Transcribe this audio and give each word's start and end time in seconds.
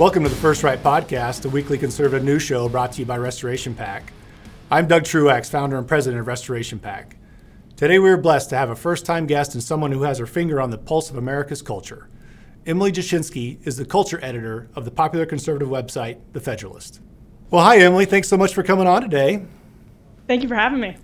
Welcome 0.00 0.22
to 0.22 0.30
the 0.30 0.36
First 0.36 0.62
Right 0.62 0.82
Podcast, 0.82 1.42
the 1.42 1.50
weekly 1.50 1.76
conservative 1.76 2.24
news 2.24 2.40
show 2.40 2.70
brought 2.70 2.92
to 2.92 3.00
you 3.00 3.04
by 3.04 3.18
Restoration 3.18 3.74
PAC. 3.74 4.14
I'm 4.70 4.88
Doug 4.88 5.04
Truax, 5.04 5.50
founder 5.50 5.76
and 5.76 5.86
president 5.86 6.20
of 6.20 6.26
Restoration 6.26 6.78
PAC. 6.78 7.18
Today 7.76 7.98
we 7.98 8.08
are 8.08 8.16
blessed 8.16 8.48
to 8.48 8.56
have 8.56 8.70
a 8.70 8.74
first 8.74 9.04
time 9.04 9.26
guest 9.26 9.52
and 9.52 9.62
someone 9.62 9.92
who 9.92 10.04
has 10.04 10.16
her 10.16 10.24
finger 10.24 10.58
on 10.58 10.70
the 10.70 10.78
pulse 10.78 11.10
of 11.10 11.18
America's 11.18 11.60
culture. 11.60 12.08
Emily 12.64 12.90
Jashinsky 12.90 13.58
is 13.66 13.76
the 13.76 13.84
culture 13.84 14.18
editor 14.22 14.70
of 14.74 14.86
the 14.86 14.90
popular 14.90 15.26
conservative 15.26 15.68
website, 15.68 16.16
The 16.32 16.40
Federalist. 16.40 17.02
Well, 17.50 17.62
hi, 17.62 17.76
Emily. 17.80 18.06
Thanks 18.06 18.26
so 18.26 18.38
much 18.38 18.54
for 18.54 18.62
coming 18.62 18.86
on 18.86 19.02
today. 19.02 19.44
Thank 20.26 20.42
you 20.42 20.48
for 20.48 20.54
having 20.54 20.80
me. 20.80 20.96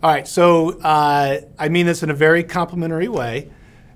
All 0.00 0.12
right, 0.12 0.28
so 0.28 0.78
uh, 0.78 1.40
I 1.58 1.68
mean 1.70 1.86
this 1.86 2.04
in 2.04 2.10
a 2.10 2.14
very 2.14 2.44
complimentary 2.44 3.08
way. 3.08 3.50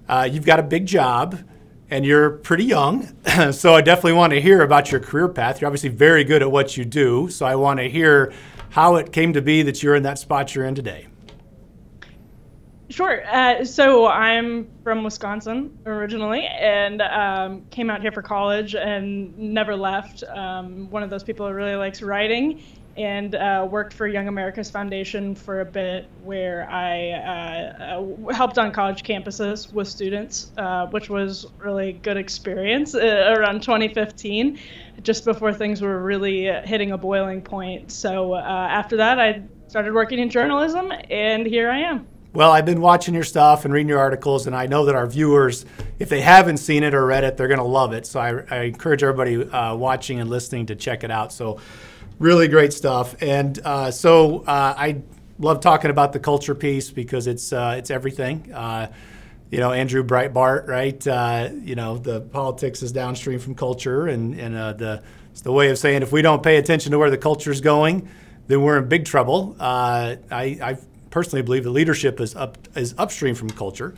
Uh, 0.09 0.29
you've 0.29 0.45
got 0.45 0.59
a 0.59 0.65
big 0.65 0.85
job 0.85 1.45
and 1.91 2.05
you're 2.05 2.31
pretty 2.31 2.65
young. 2.65 3.09
so 3.53 3.75
I 3.75 3.81
definitely 3.81 4.15
want 4.15 4.33
to 4.33 4.41
hear 4.41 4.63
about 4.63 4.91
your 4.91 5.01
career 5.01 5.29
path. 5.29 5.61
You're 5.61 5.69
obviously 5.69 5.91
very 5.91 6.25
good 6.25 6.43
at 6.43 6.51
what 6.51 6.77
you 6.77 6.85
do. 6.85 7.29
So 7.31 7.47
I 7.47 7.57
want 7.57 7.81
to 7.81 7.89
hear 7.89 8.33
how 8.71 8.97
it 8.97 9.13
came 9.13 9.33
to 9.33 9.43
be 9.43 9.63
that 9.63 9.83
you're 9.83 9.95
in 9.95 10.03
that 10.03 10.19
spot 10.19 10.55
you're 10.55 10.67
in 10.67 10.75
today. 10.75 11.07
Sure. 12.91 13.23
Uh, 13.27 13.65
so 13.65 14.07
I'm 14.07 14.67
from 14.83 15.05
Wisconsin 15.05 15.79
originally 15.85 16.47
and 16.47 17.03
um, 17.03 17.63
came 17.71 17.91
out 17.91 18.01
here 18.01 18.11
for 18.11 18.23
college 18.23 18.75
and 18.75 19.37
never 19.39 19.77
left. 19.77 20.25
Um, 20.25 20.91
one 20.91 21.03
of 21.03 21.11
those 21.11 21.23
people 21.23 21.47
who 21.47 21.53
really 21.53 21.77
likes 21.77 22.01
writing 22.01 22.63
and 22.99 23.37
uh, 23.37 23.67
worked 23.71 23.95
for 23.95 24.09
Young 24.09 24.27
America's 24.27 24.69
Foundation 24.69 25.37
for 25.37 25.61
a 25.61 25.65
bit, 25.65 26.09
where 26.25 26.69
I 26.69 27.11
uh, 27.13 28.01
uh, 28.01 28.33
helped 28.33 28.59
on 28.59 28.73
college 28.73 29.05
campuses 29.05 29.73
with 29.73 29.87
students, 29.87 30.51
uh, 30.59 30.87
which 30.87 31.09
was 31.09 31.47
really 31.59 31.93
good 31.93 32.17
experience 32.17 32.97
uh, 32.97 33.35
around 33.39 33.63
2015, 33.63 34.59
just 35.03 35.25
before 35.25 35.53
things 35.53 35.81
were 35.81 36.03
really 36.03 36.47
hitting 36.65 36.91
a 36.91 36.99
boiling 36.99 37.41
point. 37.41 37.93
So 37.93 38.35
uh, 38.35 38.39
after 38.39 38.97
that, 38.97 39.21
I 39.21 39.43
started 39.69 39.95
working 39.95 40.19
in 40.19 40.29
journalism, 40.29 40.93
and 41.09 41.47
here 41.47 41.71
I 41.71 41.79
am. 41.79 42.05
Well, 42.33 42.51
I've 42.51 42.67
been 42.67 42.81
watching 42.81 43.15
your 43.15 43.25
stuff 43.25 43.65
and 43.65 43.73
reading 43.73 43.89
your 43.89 44.01
articles, 44.01 44.49
and 44.49 44.57
I 44.57 44.67
know 44.67 44.85
that 44.87 44.97
our 44.97 45.07
viewers, 45.07 45.65
if 46.01 46.09
they 46.09 46.21
haven't 46.21 46.57
seen 46.59 46.83
it 46.83 46.95
or 46.95 47.07
read 47.07 47.23
it, 47.23 47.37
they're 47.37 47.49
going 47.49 47.59
to 47.59 47.65
love 47.65 47.93
it. 47.93 48.07
So 48.07 48.19
I, 48.19 48.43
I 48.51 48.63
encourage 48.65 49.05
everybody 49.05 49.39
watching 49.39 50.21
and 50.21 50.29
listening 50.29 50.67
to 50.67 50.75
check 50.75 51.05
it 51.05 51.13
out. 51.13 51.33
So 51.33 51.61
really 52.19 52.49
great 52.49 52.73
stuff. 52.73 53.21
And 53.23 53.59
uh, 53.65 53.91
so 53.91 54.41
uh, 54.41 54.75
I 54.77 55.03
love 55.39 55.61
talking 55.61 55.91
about 55.91 56.13
the 56.13 56.21
culture 56.21 56.55
piece 56.55 56.91
because 56.91 57.27
it's 57.27 57.53
uh, 57.53 57.77
it's 57.79 57.91
everything. 57.91 58.53
Uh, 58.53 58.93
you 59.51 59.59
know, 59.59 59.73
Andrew 59.73 60.05
Breitbart, 60.05 60.67
right? 60.67 61.07
Uh, 61.07 61.49
you 61.63 61.75
know, 61.75 61.97
the 61.97 62.21
politics 62.21 62.83
is 62.83 62.93
downstream 62.93 63.39
from 63.39 63.55
culture, 63.55 64.07
and 64.07 64.39
and 64.39 64.57
uh, 64.57 64.73
the 64.75 65.03
it's 65.31 65.41
the 65.41 65.53
way 65.53 65.71
of 65.71 65.79
saying 65.79 66.03
if 66.03 66.13
we 66.13 66.23
don't 66.23 66.43
pay 66.43 66.57
attention 66.57 66.93
to 66.93 66.99
where 66.99 67.11
the 67.11 67.19
culture 67.19 67.51
is 67.51 67.61
going, 67.61 68.09
then 68.49 68.63
we're 68.63 68.79
in 68.79 68.89
big 68.89 69.05
trouble. 69.05 69.57
I, 69.61 70.19
I 70.31 70.79
personally 71.11 71.43
believe 71.43 71.65
the 71.65 71.71
leadership 71.71 72.21
is 72.21 72.35
up 72.35 72.59
is 72.77 72.95
upstream 72.99 73.35
from 73.35 73.51
culture. 73.51 73.95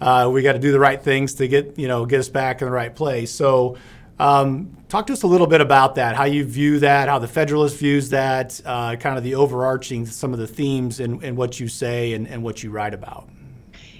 we 0.00 0.42
got 0.42 0.52
to 0.52 0.58
do 0.58 0.72
the 0.72 0.80
right 0.80 1.02
things 1.02 1.34
to 1.34 1.48
get 1.48 1.78
you 1.78 1.88
know 1.88 2.04
get 2.04 2.20
us 2.20 2.28
back 2.28 2.60
in 2.60 2.66
the 2.66 2.72
right 2.72 2.94
place. 2.94 3.30
So. 3.30 3.76
Um, 4.20 4.76
talk 4.88 5.06
to 5.06 5.14
us 5.14 5.22
a 5.22 5.26
little 5.26 5.46
bit 5.46 5.62
about 5.62 5.94
that, 5.94 6.14
how 6.14 6.24
you 6.24 6.44
view 6.44 6.78
that, 6.80 7.08
how 7.08 7.18
the 7.18 7.26
Federalist 7.26 7.78
views 7.78 8.10
that, 8.10 8.60
uh, 8.66 8.96
kind 8.96 9.16
of 9.16 9.24
the 9.24 9.34
overarching, 9.34 10.04
some 10.04 10.34
of 10.34 10.38
the 10.38 10.46
themes 10.46 11.00
and, 11.00 11.36
what 11.36 11.58
you 11.58 11.68
say 11.68 12.12
and, 12.12 12.28
and 12.28 12.42
what 12.42 12.62
you 12.62 12.70
write 12.70 12.92
about. 12.92 13.28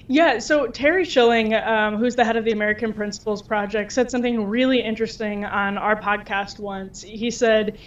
Yeah, 0.07 0.39
so 0.39 0.67
Terry 0.67 1.05
Schilling, 1.05 1.55
um, 1.55 1.97
who's 1.97 2.15
the 2.15 2.25
head 2.25 2.35
of 2.35 2.45
the 2.45 2.51
American 2.51 2.93
Principles 2.93 3.41
Project, 3.41 3.93
said 3.93 4.11
something 4.11 4.45
really 4.45 4.81
interesting 4.81 5.45
on 5.45 5.77
our 5.77 5.99
podcast 5.99 6.59
once. 6.59 7.01
He 7.01 7.31
said, 7.31 7.79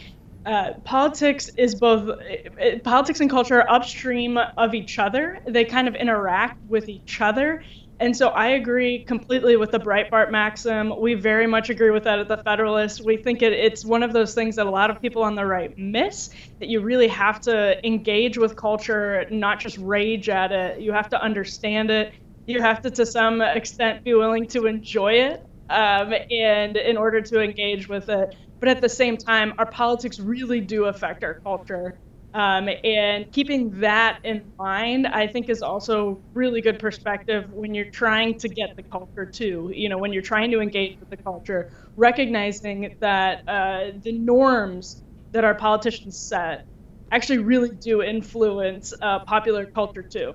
uh, 0.47 0.73
politics 0.85 1.51
is 1.57 1.75
both 1.75 2.09
uh, 2.09 2.79
politics 2.83 3.21
and 3.21 3.31
culture 3.31 3.63
are 3.63 3.71
upstream 3.71 4.39
of 4.59 4.75
each 4.75 4.99
other. 4.99 5.39
They 5.47 5.65
kind 5.65 5.87
of 5.87 5.95
interact 5.95 6.59
with 6.69 6.89
each 6.89 7.21
other. 7.21 7.63
And 8.01 8.17
so 8.17 8.29
I 8.31 8.49
agree 8.49 9.05
completely 9.05 9.57
with 9.57 9.71
the 9.71 9.79
Breitbart 9.79 10.31
maxim. 10.31 10.93
We 11.01 11.15
very 11.15 11.47
much 11.47 11.71
agree 11.71 11.91
with 11.91 12.05
that 12.05 12.19
at 12.19 12.29
the 12.29 12.39
Federalist. 12.39 13.01
We 13.05 13.17
think 13.17 13.41
it, 13.41 13.53
it's 13.53 13.85
one 13.85 14.03
of 14.03 14.13
those 14.13 14.35
things 14.35 14.57
that 14.57 14.67
a 14.67 14.71
lot 14.71 14.91
of 14.91 15.01
people 15.01 15.23
on 15.23 15.37
the 15.37 15.47
right 15.47 15.73
miss 15.79 16.31
that 16.59 16.69
you 16.69 16.81
really 16.81 17.09
have 17.09 17.41
to 17.43 17.87
engage 17.87 18.37
with 18.37 18.57
culture, 18.57 19.25
not 19.31 19.61
just 19.61 19.79
rage 19.79 20.29
at 20.29 20.51
it. 20.51 20.81
You 20.81 20.93
have 20.93 21.09
to 21.11 21.23
understand 21.23 21.91
it. 21.91 22.13
You 22.47 22.61
have 22.61 22.83
to, 22.83 22.91
to 22.91 23.07
some 23.07 23.41
extent, 23.41 24.03
be 24.05 24.13
willing 24.15 24.49
to 24.49 24.67
enjoy 24.67 25.13
it 25.15 25.47
um, 25.71 26.13
and 26.31 26.77
in 26.77 26.97
order 26.97 27.21
to 27.21 27.41
engage 27.41 27.89
with 27.89 28.09
it. 28.09 28.35
But 28.61 28.71
at 28.71 28.81
the 28.81 28.89
same 28.89 29.17
time, 29.17 29.55
our 29.59 29.67
politics 29.71 30.19
really 30.19 30.61
do 30.61 30.87
affect 30.87 31.23
our 31.23 31.35
culture. 31.35 32.01
Um, 32.35 32.69
and 32.83 33.31
keeping 33.31 33.79
that 33.79 34.19
in 34.25 34.43
mind, 34.59 35.07
I 35.07 35.29
think, 35.29 35.49
is 35.49 35.63
also 35.63 36.21
really 36.35 36.61
good 36.61 36.81
perspective 36.81 37.53
when 37.53 37.75
you're 37.75 37.91
trying 37.91 38.37
to 38.41 38.49
get 38.49 38.75
the 38.75 38.83
culture 38.83 39.25
too. 39.25 39.71
You 39.73 39.89
know, 39.89 39.99
when 39.99 40.13
you're 40.13 40.23
trying 40.23 40.51
to 40.51 40.61
engage 40.61 40.99
with 40.99 41.11
the 41.11 41.17
culture, 41.17 41.71
recognizing 41.97 42.97
that 42.99 43.49
uh, 43.49 43.93
the 44.03 44.11
norms 44.11 45.05
that 45.31 45.45
our 45.45 45.55
politicians 45.55 46.19
set 46.19 46.67
actually 47.13 47.39
really 47.39 47.71
do 47.71 48.03
influence 48.03 48.93
uh, 49.01 49.21
popular 49.21 49.65
culture 49.65 50.03
too. 50.03 50.35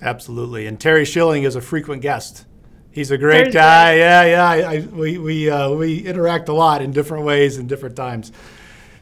Absolutely. 0.00 0.66
And 0.66 0.80
Terry 0.80 1.04
Schilling 1.04 1.42
is 1.42 1.56
a 1.56 1.60
frequent 1.60 2.00
guest. 2.00 2.46
He's 2.90 3.10
a 3.10 3.18
great 3.18 3.52
guy. 3.52 3.96
Yeah, 3.96 4.24
yeah. 4.24 4.48
I, 4.48 4.74
I, 4.76 4.78
we 4.80 5.18
we 5.18 5.50
uh, 5.50 5.70
we 5.72 5.98
interact 5.98 6.48
a 6.48 6.54
lot 6.54 6.80
in 6.80 6.90
different 6.90 7.24
ways 7.24 7.58
and 7.58 7.68
different 7.68 7.96
times. 7.96 8.32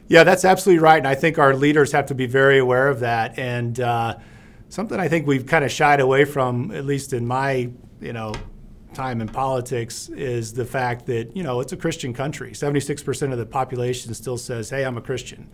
Yeah, 0.08 0.22
that's 0.22 0.44
absolutely 0.44 0.82
right. 0.82 0.98
And 0.98 1.08
I 1.08 1.16
think 1.16 1.38
our 1.38 1.54
leaders 1.54 1.92
have 1.92 2.06
to 2.06 2.14
be 2.14 2.26
very 2.26 2.58
aware 2.58 2.88
of 2.88 3.00
that. 3.00 3.38
And 3.38 3.78
uh, 3.80 4.16
something 4.68 5.00
I 5.00 5.08
think 5.08 5.26
we've 5.26 5.46
kind 5.46 5.64
of 5.64 5.72
shied 5.72 6.00
away 6.00 6.24
from, 6.24 6.70
at 6.70 6.84
least 6.84 7.12
in 7.12 7.26
my, 7.26 7.70
you 8.00 8.12
know, 8.12 8.32
time 8.94 9.20
in 9.20 9.28
politics, 9.28 10.08
is 10.10 10.52
the 10.52 10.64
fact 10.64 11.06
that, 11.06 11.36
you 11.36 11.42
know, 11.42 11.60
it's 11.60 11.72
a 11.72 11.76
Christian 11.76 12.14
country. 12.14 12.52
76% 12.52 13.32
of 13.32 13.38
the 13.38 13.46
population 13.46 14.14
still 14.14 14.38
says, 14.38 14.70
hey, 14.70 14.84
I'm 14.84 14.96
a 14.96 15.00
Christian. 15.00 15.50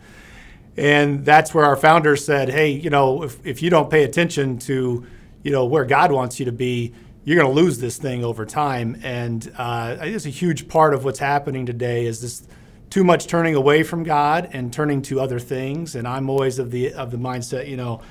And 0.77 1.25
that's 1.25 1.53
where 1.53 1.65
our 1.65 1.75
founders 1.75 2.23
said, 2.23 2.49
hey, 2.49 2.69
you 2.69 2.89
know, 2.89 3.23
if, 3.23 3.43
if 3.45 3.61
you 3.61 3.69
don't 3.69 3.89
pay 3.89 4.03
attention 4.03 4.59
to, 4.59 5.05
you 5.43 5.51
know, 5.51 5.65
where 5.65 5.85
God 5.85 6.11
wants 6.11 6.39
you 6.39 6.45
to 6.45 6.51
be, 6.51 6.93
you're 7.25 7.37
going 7.37 7.53
to 7.53 7.61
lose 7.61 7.79
this 7.79 7.97
thing 7.97 8.23
over 8.23 8.45
time. 8.45 8.99
And 9.03 9.51
uh, 9.57 9.97
I 9.99 10.03
think 10.03 10.15
it's 10.15 10.25
a 10.25 10.29
huge 10.29 10.67
part 10.67 10.93
of 10.93 11.03
what's 11.03 11.19
happening 11.19 11.65
today 11.65 12.05
is 12.05 12.21
this 12.21 12.47
too 12.93 13.03
much 13.03 13.25
turning 13.25 13.55
away 13.55 13.81
from 13.81 14.03
God 14.03 14.51
and 14.53 14.71
turning 14.71 15.01
to 15.01 15.19
other 15.19 15.39
things. 15.39 15.95
And 15.95 16.07
I'm 16.07 16.29
always 16.29 16.59
of 16.59 16.69
the 16.69 16.93
of 16.93 17.09
the 17.09 17.17
mindset, 17.17 17.67
you 17.67 17.75
know, 17.75 18.01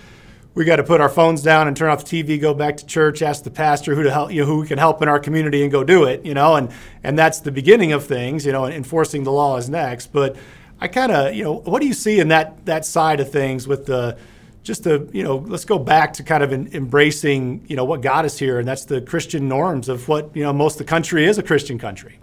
we 0.54 0.64
got 0.64 0.76
to 0.76 0.82
put 0.82 1.00
our 1.00 1.08
phones 1.08 1.40
down 1.40 1.68
and 1.68 1.76
turn 1.76 1.88
off 1.88 2.04
the 2.04 2.24
TV, 2.24 2.40
go 2.40 2.52
back 2.52 2.78
to 2.78 2.84
church, 2.84 3.22
ask 3.22 3.44
the 3.44 3.50
pastor 3.52 3.94
who 3.94 4.02
to 4.02 4.10
help, 4.10 4.32
you 4.32 4.40
know, 4.40 4.46
who 4.48 4.66
can 4.66 4.78
help 4.78 5.00
in 5.00 5.06
our 5.06 5.20
community, 5.20 5.62
and 5.62 5.70
go 5.70 5.84
do 5.84 6.02
it, 6.02 6.24
you 6.24 6.34
know, 6.34 6.56
and 6.56 6.68
and 7.04 7.16
that's 7.16 7.38
the 7.38 7.52
beginning 7.52 7.92
of 7.92 8.04
things, 8.04 8.44
you 8.44 8.50
know, 8.50 8.64
and 8.64 8.74
enforcing 8.74 9.22
the 9.22 9.30
law 9.30 9.56
is 9.56 9.70
next. 9.70 10.08
But 10.08 10.34
I 10.80 10.88
kind 10.88 11.12
of, 11.12 11.32
you 11.32 11.44
know, 11.44 11.60
what 11.60 11.80
do 11.80 11.86
you 11.86 11.94
see 11.94 12.18
in 12.18 12.26
that 12.28 12.66
that 12.66 12.84
side 12.84 13.20
of 13.20 13.30
things 13.30 13.68
with 13.68 13.86
the 13.86 14.18
just 14.64 14.82
the, 14.82 15.08
you 15.12 15.22
know, 15.22 15.36
let's 15.36 15.64
go 15.64 15.78
back 15.78 16.12
to 16.14 16.24
kind 16.24 16.42
of 16.42 16.52
embracing, 16.52 17.64
you 17.68 17.76
know, 17.76 17.84
what 17.84 18.00
got 18.00 18.24
us 18.24 18.36
here, 18.36 18.58
and 18.58 18.66
that's 18.66 18.84
the 18.84 19.00
Christian 19.00 19.48
norms 19.48 19.88
of 19.88 20.08
what 20.08 20.34
you 20.34 20.42
know 20.42 20.52
most 20.52 20.74
of 20.74 20.78
the 20.78 20.90
country 20.90 21.24
is 21.24 21.38
a 21.38 21.42
Christian 21.44 21.78
country. 21.78 22.18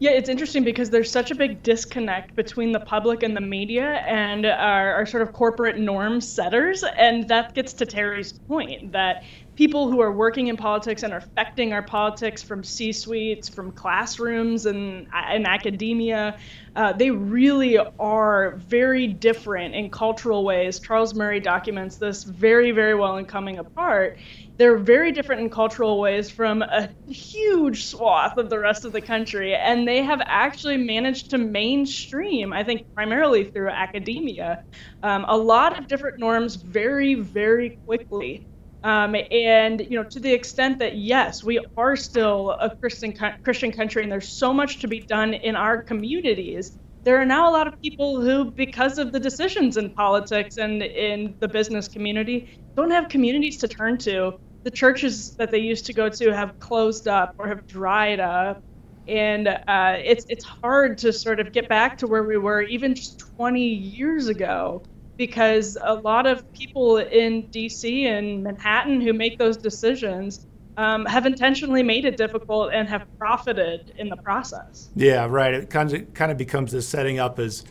Yeah, 0.00 0.12
it's 0.12 0.28
interesting 0.28 0.62
because 0.62 0.90
there's 0.90 1.10
such 1.10 1.32
a 1.32 1.34
big 1.34 1.64
disconnect 1.64 2.36
between 2.36 2.70
the 2.70 2.78
public 2.78 3.24
and 3.24 3.36
the 3.36 3.40
media 3.40 3.94
and 4.06 4.46
our, 4.46 4.94
our, 4.94 5.06
sort 5.06 5.24
of 5.24 5.32
corporate 5.32 5.76
norm 5.76 6.20
setters. 6.20 6.84
And 6.96 7.26
that 7.28 7.52
gets 7.52 7.72
to 7.74 7.86
Terry's 7.86 8.32
point 8.32 8.92
that 8.92 9.24
people 9.56 9.90
who 9.90 10.00
are 10.00 10.12
working 10.12 10.46
in 10.46 10.56
politics 10.56 11.02
and 11.02 11.12
are 11.12 11.16
affecting 11.16 11.72
our 11.72 11.82
politics 11.82 12.44
from 12.44 12.62
C 12.62 12.92
suites, 12.92 13.48
from 13.48 13.72
classrooms, 13.72 14.66
and, 14.66 15.08
and 15.12 15.48
academia, 15.48 16.38
uh, 16.76 16.92
they 16.92 17.10
really 17.10 17.76
are 17.98 18.54
very 18.58 19.08
different 19.08 19.74
in 19.74 19.90
cultural 19.90 20.44
ways. 20.44 20.78
Charles 20.78 21.12
Murray 21.12 21.40
documents 21.40 21.96
this 21.96 22.22
very, 22.22 22.70
very 22.70 22.94
well 22.94 23.16
in 23.16 23.24
Coming 23.24 23.58
Apart. 23.58 24.16
They're 24.58 24.76
very 24.76 25.12
different 25.12 25.40
in 25.42 25.50
cultural 25.50 26.00
ways 26.00 26.30
from 26.30 26.62
a 26.62 26.92
huge 27.06 27.84
swath 27.84 28.36
of 28.38 28.50
the 28.50 28.58
rest 28.58 28.84
of 28.84 28.90
the 28.92 29.00
country, 29.00 29.54
and 29.54 29.86
they 29.86 30.02
have 30.02 30.20
actually 30.26 30.76
managed 30.78 31.30
to 31.30 31.38
mainstream, 31.38 32.52
I 32.52 32.64
think, 32.64 32.82
primarily 32.94 33.44
through 33.44 33.68
academia, 33.70 34.64
um, 35.04 35.24
a 35.28 35.36
lot 35.36 35.78
of 35.78 35.86
different 35.86 36.18
norms 36.18 36.56
very, 36.56 37.14
very 37.14 37.78
quickly. 37.86 38.48
Um, 38.82 39.14
and 39.30 39.80
you 39.80 39.96
know, 39.96 40.04
to 40.10 40.20
the 40.20 40.32
extent 40.32 40.80
that 40.80 40.96
yes, 40.96 41.42
we 41.44 41.60
are 41.76 41.94
still 41.96 42.56
a 42.60 42.74
Christian 42.76 43.14
Christian 43.44 43.70
country, 43.72 44.02
and 44.02 44.10
there's 44.10 44.28
so 44.28 44.52
much 44.52 44.80
to 44.80 44.88
be 44.88 45.04
done 45.08 45.34
in 45.34 45.54
our 45.54 45.82
communities. 45.82 46.76
There 47.04 47.20
are 47.20 47.24
now 47.24 47.48
a 47.48 47.52
lot 47.52 47.68
of 47.68 47.74
people 47.82 48.20
who, 48.20 48.52
because 48.56 48.98
of 48.98 49.12
the 49.12 49.20
decisions 49.20 49.76
in 49.76 49.94
politics 49.94 50.56
and 50.58 50.82
in 50.82 51.36
the 51.40 51.48
business 51.48 51.88
community, 51.88 52.50
don't 52.76 52.90
have 52.90 53.08
communities 53.08 53.58
to 53.58 53.68
turn 53.68 53.98
to. 53.98 54.38
The 54.64 54.70
churches 54.70 55.36
that 55.36 55.50
they 55.50 55.58
used 55.58 55.86
to 55.86 55.92
go 55.92 56.08
to 56.08 56.34
have 56.34 56.58
closed 56.60 57.08
up 57.08 57.34
or 57.38 57.48
have 57.48 57.66
dried 57.66 58.20
up, 58.20 58.62
and 59.06 59.48
uh, 59.48 59.96
it's 60.04 60.26
it's 60.28 60.44
hard 60.44 60.98
to 60.98 61.12
sort 61.12 61.40
of 61.40 61.52
get 61.52 61.68
back 61.68 61.98
to 61.98 62.06
where 62.06 62.24
we 62.24 62.36
were 62.36 62.62
even 62.62 62.94
just 62.94 63.18
20 63.18 63.62
years 63.62 64.28
ago 64.28 64.82
because 65.16 65.76
a 65.82 65.94
lot 65.94 66.26
of 66.26 66.50
people 66.52 66.98
in 66.98 67.44
DC 67.48 68.04
and 68.04 68.42
Manhattan 68.42 69.00
who 69.00 69.12
make 69.12 69.38
those 69.38 69.56
decisions 69.56 70.46
um, 70.76 71.04
have 71.06 71.26
intentionally 71.26 71.82
made 71.82 72.04
it 72.04 72.16
difficult 72.16 72.72
and 72.72 72.88
have 72.88 73.04
profited 73.18 73.92
in 73.98 74.08
the 74.08 74.16
process. 74.16 74.88
Yeah, 74.94 75.26
right. 75.28 75.52
It 75.52 75.70
kind 75.70 75.92
of 75.92 76.14
kind 76.14 76.30
of 76.30 76.38
becomes 76.38 76.70
this 76.72 76.88
setting 76.88 77.18
up 77.18 77.38
as 77.38 77.64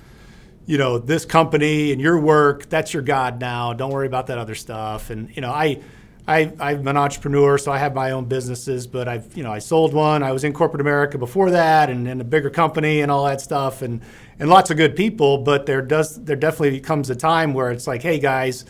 you 0.65 0.77
know 0.77 0.99
this 0.99 1.23
company 1.25 1.93
and 1.93 2.01
your 2.01 2.19
work 2.19 2.67
that's 2.67 2.93
your 2.93 3.01
god 3.01 3.39
now 3.39 3.71
don't 3.71 3.91
worry 3.91 4.05
about 4.05 4.27
that 4.27 4.37
other 4.37 4.53
stuff 4.53 5.09
and 5.09 5.33
you 5.33 5.41
know 5.41 5.49
i 5.49 5.81
I, 6.27 6.51
I'm 6.59 6.85
an 6.87 6.97
entrepreneur, 6.97 7.57
so 7.57 7.71
I 7.71 7.77
have 7.77 7.95
my 7.95 8.11
own 8.11 8.25
businesses, 8.25 8.85
but 8.85 9.07
I've, 9.07 9.35
you 9.37 9.43
know, 9.43 9.51
I 9.51 9.59
sold 9.59 9.93
one. 9.93 10.23
I 10.23 10.33
was 10.33 10.43
in 10.43 10.51
corporate 10.51 10.81
America 10.81 11.17
before 11.17 11.51
that, 11.51 11.89
and 11.89 12.05
in 12.05 12.19
a 12.19 12.25
bigger 12.25 12.49
company 12.49 12.99
and 12.99 13.09
all 13.09 13.25
that 13.25 13.39
stuff, 13.39 13.81
and 13.81 14.01
and 14.37 14.49
lots 14.49 14.69
of 14.69 14.75
good 14.75 14.95
people. 14.95 15.37
But 15.37 15.65
there 15.65 15.81
does, 15.81 16.21
there 16.21 16.35
definitely 16.35 16.81
comes 16.81 17.09
a 17.09 17.15
time 17.15 17.53
where 17.53 17.71
it's 17.71 17.87
like, 17.87 18.01
hey 18.01 18.19
guys, 18.19 18.65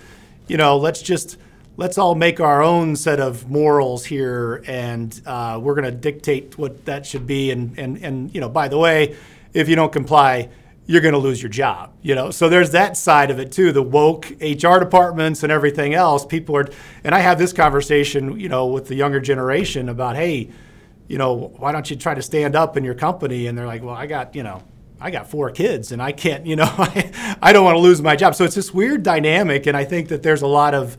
you 0.48 0.58
know, 0.58 0.78
let's 0.78 1.02
just 1.02 1.38
let's 1.78 1.98
all 1.98 2.14
make 2.14 2.40
our 2.40 2.62
own 2.62 2.96
set 2.96 3.20
of 3.20 3.50
morals 3.50 4.06
here, 4.06 4.64
and 4.68 5.20
uh, 5.26 5.60
we're 5.62 5.76
going 5.76 5.92
to 5.92 5.92
dictate 5.92 6.60
what 6.60 6.86
that 6.86 7.08
should 7.08 7.26
be. 7.26 7.50
And 7.50 7.78
and 7.80 7.98
and 8.04 8.36
you 8.36 8.40
know, 8.40 8.50
by 8.50 8.68
the 8.68 8.78
way, 8.78 9.16
if 9.54 9.68
you 9.68 9.76
don't 9.76 9.92
comply, 9.92 10.50
you're 10.88 11.02
going 11.02 11.14
to 11.14 11.20
lose 11.20 11.42
your 11.44 11.50
job 11.50 11.94
you 12.02 12.16
know? 12.16 12.32
So 12.32 12.50
there's 12.50 12.72
that 12.72 12.98
side 12.98 13.30
of 13.30 13.40
it 13.40 13.52
too 13.52 13.72
the 13.72 13.84
woke 13.84 14.32
hr 14.42 14.80
departments 14.80 15.44
and 15.44 15.52
everything 15.52 15.94
else. 15.94 16.26
People 16.26 16.56
are 16.56 16.68
and 17.04 17.14
i 17.14 17.20
have 17.20 17.38
this 17.38 17.54
conversation 17.54 18.40
you 18.40 18.50
know 18.50 18.68
with 18.68 18.88
the 18.88 18.96
younger 18.96 19.20
generation 19.20 19.90
about 19.90 20.16
hey 20.16 20.50
you 21.08 21.18
know 21.18 21.54
why 21.58 21.72
don't 21.72 21.90
you 21.90 21.96
try 21.96 22.14
to 22.14 22.22
stand 22.22 22.56
up 22.56 22.78
in 22.78 22.84
your 22.84 22.96
company? 22.96 23.48
And 23.48 23.58
they're 23.58 23.68
like 23.68 23.84
well 23.84 23.96
i 23.96 24.08
got 24.08 24.36
you 24.36 24.44
know 24.44 24.64
i 25.00 25.12
got 25.12 25.30
four 25.30 25.52
kids 25.52 25.92
and 25.92 26.02
i 26.02 26.12
can't 26.12 26.46
you 26.46 26.56
know 26.56 26.66
i, 26.78 27.38
I 27.42 27.54
don't 27.54 27.66
want 27.66 27.76
to 27.76 27.82
lose 27.82 28.02
my 28.02 28.16
job. 28.16 28.36
So 28.36 28.46
it's 28.46 28.56
this 28.56 28.74
weird 28.74 29.04
dynamic 29.04 29.68
and 29.68 29.76
i 29.76 29.84
think 29.84 30.08
that 30.10 30.24
there's 30.24 30.42
a 30.42 30.48
lot 30.48 30.74
of 30.74 30.98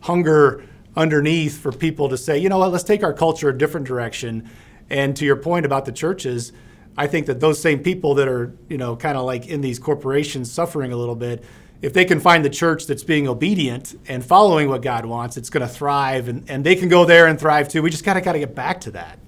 hunger 0.00 0.64
underneath 0.96 1.58
for 1.58 1.70
people 1.70 2.08
to 2.08 2.16
say 2.16 2.38
you 2.38 2.48
know 2.48 2.58
what 2.58 2.72
let's 2.72 2.84
take 2.84 3.04
our 3.04 3.12
culture 3.12 3.48
a 3.48 3.56
different 3.56 3.86
direction. 3.86 4.50
And 4.90 5.14
to 5.16 5.24
your 5.26 5.36
point 5.36 5.66
about 5.66 5.84
the 5.84 5.92
churches 5.92 6.52
I 6.98 7.06
think 7.06 7.26
that 7.26 7.38
those 7.38 7.60
same 7.60 7.78
people 7.78 8.14
that 8.16 8.26
are, 8.26 8.52
you 8.68 8.76
know, 8.76 8.96
kind 8.96 9.16
of 9.16 9.24
like 9.24 9.46
in 9.46 9.60
these 9.60 9.78
corporations 9.78 10.50
suffering 10.50 10.92
a 10.92 10.96
little 10.96 11.14
bit, 11.14 11.44
if 11.80 11.92
they 11.92 12.04
can 12.04 12.18
find 12.18 12.44
the 12.44 12.50
church 12.50 12.86
that's 12.86 13.04
being 13.04 13.28
obedient 13.28 13.94
and 14.08 14.24
following 14.24 14.68
what 14.68 14.82
God 14.82 15.06
wants, 15.06 15.36
it's 15.36 15.48
going 15.48 15.66
to 15.66 15.72
thrive 15.72 16.26
and, 16.26 16.50
and 16.50 16.66
they 16.66 16.74
can 16.74 16.88
go 16.88 17.04
there 17.04 17.28
and 17.28 17.38
thrive 17.38 17.68
too. 17.68 17.82
We 17.82 17.90
just 17.90 18.04
kind 18.04 18.18
of 18.18 18.24
got 18.24 18.32
to 18.32 18.40
get 18.40 18.56
back 18.56 18.80
to 18.82 18.90
that. 18.90 19.20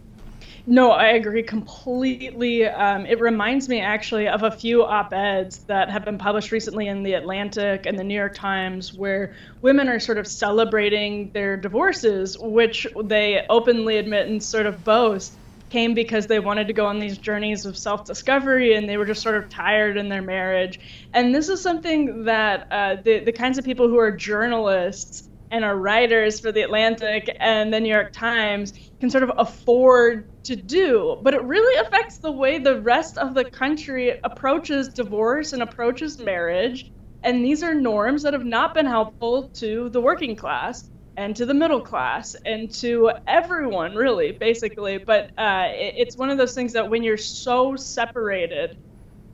No, 0.66 0.90
I 0.90 1.10
agree 1.12 1.44
completely. 1.44 2.66
Um, 2.66 3.06
it 3.06 3.20
reminds 3.20 3.68
me 3.68 3.80
actually 3.80 4.26
of 4.26 4.42
a 4.42 4.50
few 4.50 4.84
op 4.84 5.12
eds 5.12 5.58
that 5.60 5.88
have 5.90 6.04
been 6.04 6.18
published 6.18 6.50
recently 6.50 6.88
in 6.88 7.04
The 7.04 7.14
Atlantic 7.14 7.86
and 7.86 7.96
the 7.96 8.04
New 8.04 8.14
York 8.14 8.34
Times 8.34 8.92
where 8.92 9.34
women 9.62 9.88
are 9.88 10.00
sort 10.00 10.18
of 10.18 10.26
celebrating 10.26 11.30
their 11.30 11.56
divorces, 11.56 12.36
which 12.36 12.86
they 13.04 13.46
openly 13.48 13.98
admit 13.98 14.26
and 14.26 14.42
sort 14.42 14.66
of 14.66 14.84
boast 14.84 15.34
came 15.70 15.94
because 15.94 16.26
they 16.26 16.40
wanted 16.40 16.66
to 16.66 16.72
go 16.72 16.86
on 16.86 16.98
these 16.98 17.18
journeys 17.18 17.64
of 17.64 17.78
self 17.78 18.04
discovery 18.04 18.74
and 18.74 18.88
they 18.88 18.96
were 18.96 19.06
just 19.06 19.22
sort 19.22 19.36
of 19.36 19.48
tired 19.48 19.96
in 19.96 20.08
their 20.08 20.22
marriage. 20.22 20.78
And 21.12 21.34
this 21.34 21.48
is 21.48 21.62
something 21.62 22.24
that 22.24 22.66
uh, 22.70 22.96
the, 23.04 23.20
the 23.20 23.32
kinds 23.32 23.58
of 23.58 23.64
people 23.64 23.88
who 23.88 23.98
are 23.98 24.10
journalists 24.14 25.28
and 25.50 25.64
are 25.64 25.76
writers 25.76 26.40
for 26.40 26.52
the 26.52 26.62
Atlantic 26.62 27.34
and 27.40 27.72
the 27.72 27.80
New 27.80 27.92
York 27.92 28.12
Times 28.12 28.72
can 29.00 29.10
sort 29.10 29.24
of 29.24 29.32
afford 29.36 30.28
to 30.44 30.56
do. 30.56 31.18
But 31.22 31.34
it 31.34 31.42
really 31.42 31.86
affects 31.86 32.18
the 32.18 32.32
way 32.32 32.58
the 32.58 32.80
rest 32.80 33.18
of 33.18 33.34
the 33.34 33.44
country 33.44 34.14
approaches 34.24 34.90
divorce 34.90 35.52
and 35.52 35.62
approaches 35.62 36.18
marriage. 36.18 36.90
And 37.22 37.44
these 37.44 37.62
are 37.62 37.74
norms 37.74 38.22
that 38.22 38.32
have 38.32 38.44
not 38.44 38.74
been 38.74 38.86
helpful 38.86 39.50
to 39.54 39.90
the 39.90 40.00
working 40.00 40.36
class 40.36 40.88
and 41.20 41.36
to 41.36 41.44
the 41.44 41.52
middle 41.52 41.82
class 41.82 42.34
and 42.46 42.70
to 42.70 43.10
everyone 43.26 43.94
really 43.94 44.32
basically 44.32 44.96
but 44.96 45.30
uh, 45.36 45.66
it, 45.68 45.94
it's 45.98 46.16
one 46.16 46.30
of 46.30 46.38
those 46.38 46.54
things 46.54 46.72
that 46.72 46.88
when 46.88 47.02
you're 47.02 47.18
so 47.18 47.76
separated 47.76 48.78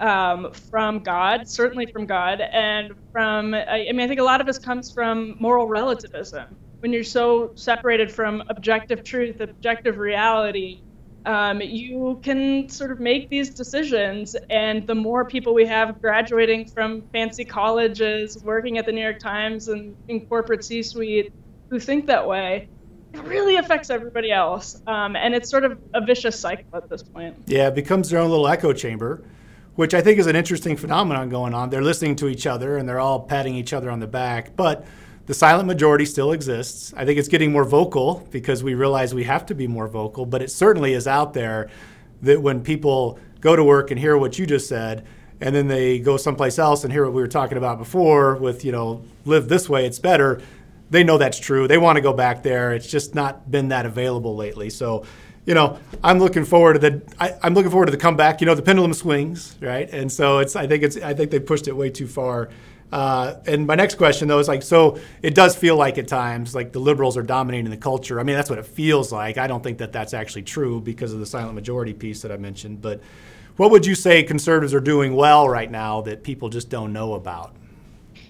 um, 0.01 0.53
from 0.53 0.99
god 0.99 1.49
certainly 1.49 1.87
from 1.87 2.05
god 2.05 2.41
and 2.41 2.93
from 3.13 3.55
I, 3.55 3.87
I 3.89 3.93
mean 3.93 4.01
i 4.01 4.09
think 4.09 4.19
a 4.19 4.25
lot 4.25 4.41
of 4.41 4.49
this 4.49 4.59
comes 4.59 4.91
from 4.91 5.37
moral 5.39 5.69
relativism 5.69 6.57
when 6.81 6.93
you're 6.93 7.05
so 7.05 7.53
separated 7.55 8.11
from 8.11 8.43
objective 8.49 9.05
truth 9.05 9.41
objective 9.41 9.99
reality 9.99 10.81
um, 11.25 11.61
you 11.61 12.21
can 12.23 12.69
sort 12.69 12.93
of 12.93 13.01
make 13.01 13.29
these 13.29 13.51
decisions. 13.51 14.37
And 14.49 14.87
the 14.87 14.95
more 14.95 15.25
people 15.25 15.55
we 15.55 15.67
have 15.67 16.01
graduating 16.01 16.67
from 16.67 17.03
fancy 17.13 17.45
colleges, 17.45 18.41
working 18.45 18.79
at 18.79 18.87
the 18.87 18.93
New 18.93 19.03
York 19.03 19.19
Times 19.19 19.67
and 19.67 19.97
in 20.07 20.25
corporate 20.27 20.65
C 20.65 20.85
suite, 20.85 21.33
who 21.71 21.81
think 21.81 22.07
that 22.07 22.27
way, 22.27 22.69
it 23.13 23.23
really 23.25 23.57
affects 23.57 23.91
everybody 23.91 24.31
else. 24.31 24.81
Um, 24.87 25.17
and 25.17 25.35
it's 25.35 25.51
sort 25.51 25.65
of 25.65 25.79
a 25.95 26.01
vicious 26.01 26.39
cycle 26.39 26.67
at 26.75 26.89
this 26.89 27.03
point. 27.03 27.37
Yeah, 27.47 27.69
it 27.69 27.75
becomes 27.75 28.11
their 28.11 28.21
own 28.21 28.31
little 28.31 28.47
echo 28.49 28.73
chamber, 28.73 29.25
which 29.75 29.95
I 29.95 30.01
think 30.01 30.19
is 30.19 30.27
an 30.27 30.37
interesting 30.37 30.77
phenomenon 30.77 31.29
going 31.29 31.55
on. 31.55 31.71
They're 31.71 31.83
listening 31.83 32.17
to 32.17 32.29
each 32.29 32.47
other 32.47 32.77
and 32.77 32.89
they're 32.89 33.01
all 33.01 33.21
patting 33.21 33.55
each 33.55 33.73
other 33.73 33.91
on 33.91 34.01
the 34.01 34.07
back. 34.07 34.55
But 34.57 34.85
the 35.27 35.35
silent 35.35 35.67
majority 35.67 36.05
still 36.05 36.33
exists. 36.33 36.95
I 36.97 37.05
think 37.05 37.19
it's 37.19 37.29
getting 37.29 37.53
more 37.53 37.65
vocal 37.65 38.27
because 38.31 38.63
we 38.63 38.75
realize 38.75 39.15
we 39.15 39.25
have 39.25 39.47
to 39.47 39.55
be 39.55 39.67
more 39.67 39.89
vocal, 39.89 40.25
but 40.25 40.43
it 40.43 40.51
certainly 40.51 40.93
is 40.93 41.07
out 41.07 41.33
there 41.33 41.69
that 42.23 42.41
when 42.41 42.63
people 42.63 43.19
go 43.41 43.57
to 43.57 43.65
work 43.65 43.91
and 43.91 43.99
hear 43.99 44.17
what 44.17 44.39
you 44.39 44.47
just 44.47 44.69
said, 44.69 45.07
and 45.41 45.55
then 45.55 45.69
they 45.69 45.99
go 45.99 46.17
someplace 46.17 46.59
else 46.59 46.85
and 46.85 46.93
hear 46.93 47.05
what 47.05 47.13
we 47.13 47.21
were 47.21 47.29
talking 47.29 47.59
about 47.59 47.79
before 47.79 48.37
with, 48.37 48.65
you 48.65 48.73
know, 48.73 49.05
live 49.25 49.49
this 49.49 49.69
way, 49.69 49.85
it's 49.85 49.99
better 49.99 50.41
they 50.91 51.05
know 51.05 51.19
that's 51.19 51.39
true. 51.39 51.67
They 51.67 51.79
want 51.79 51.97
to 51.97 52.03
go 52.03 52.13
back 52.13 52.43
there. 52.43 52.73
It's 52.73 52.87
just 52.87 53.15
not 53.15 53.51
been 53.51 53.69
that 53.69 53.87
available 53.87 54.37
lately. 54.37 54.71
So, 54.71 55.05
you 55.45 55.55
know, 55.55 55.79
I'm 56.03 56.19
looking 56.19 56.45
forward 56.45 56.75
to 56.75 56.79
the 56.79 57.03
I, 57.19 57.35
am 57.43 57.55
looking 57.55 57.71
forward 57.71 57.87
to 57.87 57.93
the 57.93 57.99
comeback. 57.99 58.41
You 58.41 58.47
know, 58.47 58.55
the 58.55 58.63
pendulum 58.63 58.95
swings, 58.95 59.57
right? 59.61 59.89
And 59.91 60.11
so 60.11 60.39
it's 60.39 60.57
I 60.57 60.67
think 60.67 60.83
it's 60.83 60.97
I 60.97 61.15
think 61.15 61.31
they 61.31 61.41
pushed 61.41 61.69
it 61.69 61.77
way 61.77 61.91
too 61.91 62.07
far. 62.07 62.51
Uh, 62.93 63.41
and 63.47 63.67
my 63.67 63.75
next 63.75 63.97
question 63.97 64.29
though 64.29 64.39
is 64.39 64.47
like, 64.47 64.63
so 64.63 64.99
it 65.23 65.35
does 65.35 65.57
feel 65.57 65.77
like 65.77 65.99
at 65.99 66.07
times 66.07 66.55
like 66.55 66.73
the 66.73 66.79
liberals 66.79 67.17
are 67.17 67.23
dominating 67.23 67.71
the 67.71 67.77
culture. 67.77 68.21
I 68.21 68.23
mean, 68.23 68.37
that's 68.37 68.49
what 68.49 68.61
it 68.61 68.67
feels 68.67 69.11
like. 69.11 69.39
I 69.39 69.47
don't 69.49 69.63
think 69.63 69.79
that 69.79 69.93
that's 69.93 70.15
actually 70.15 70.43
true 70.43 70.81
because 70.81 71.13
of 71.13 71.19
the 71.19 71.27
silent 71.27 71.55
majority 71.55 71.93
piece 71.93 72.23
that 72.23 72.31
I 72.31 72.37
mentioned. 72.37 72.81
But 72.81 73.01
what 73.57 73.71
would 73.71 73.87
you 73.87 73.95
say 73.95 74.23
conservatives 74.23 74.73
are 74.73 74.81
doing 74.81 75.15
well 75.15 75.49
right 75.49 75.71
now 75.71 76.03
that 76.03 76.23
people 76.23 76.49
just 76.49 76.71
don't 76.71 76.93
know 76.93 77.15
about? 77.15 77.57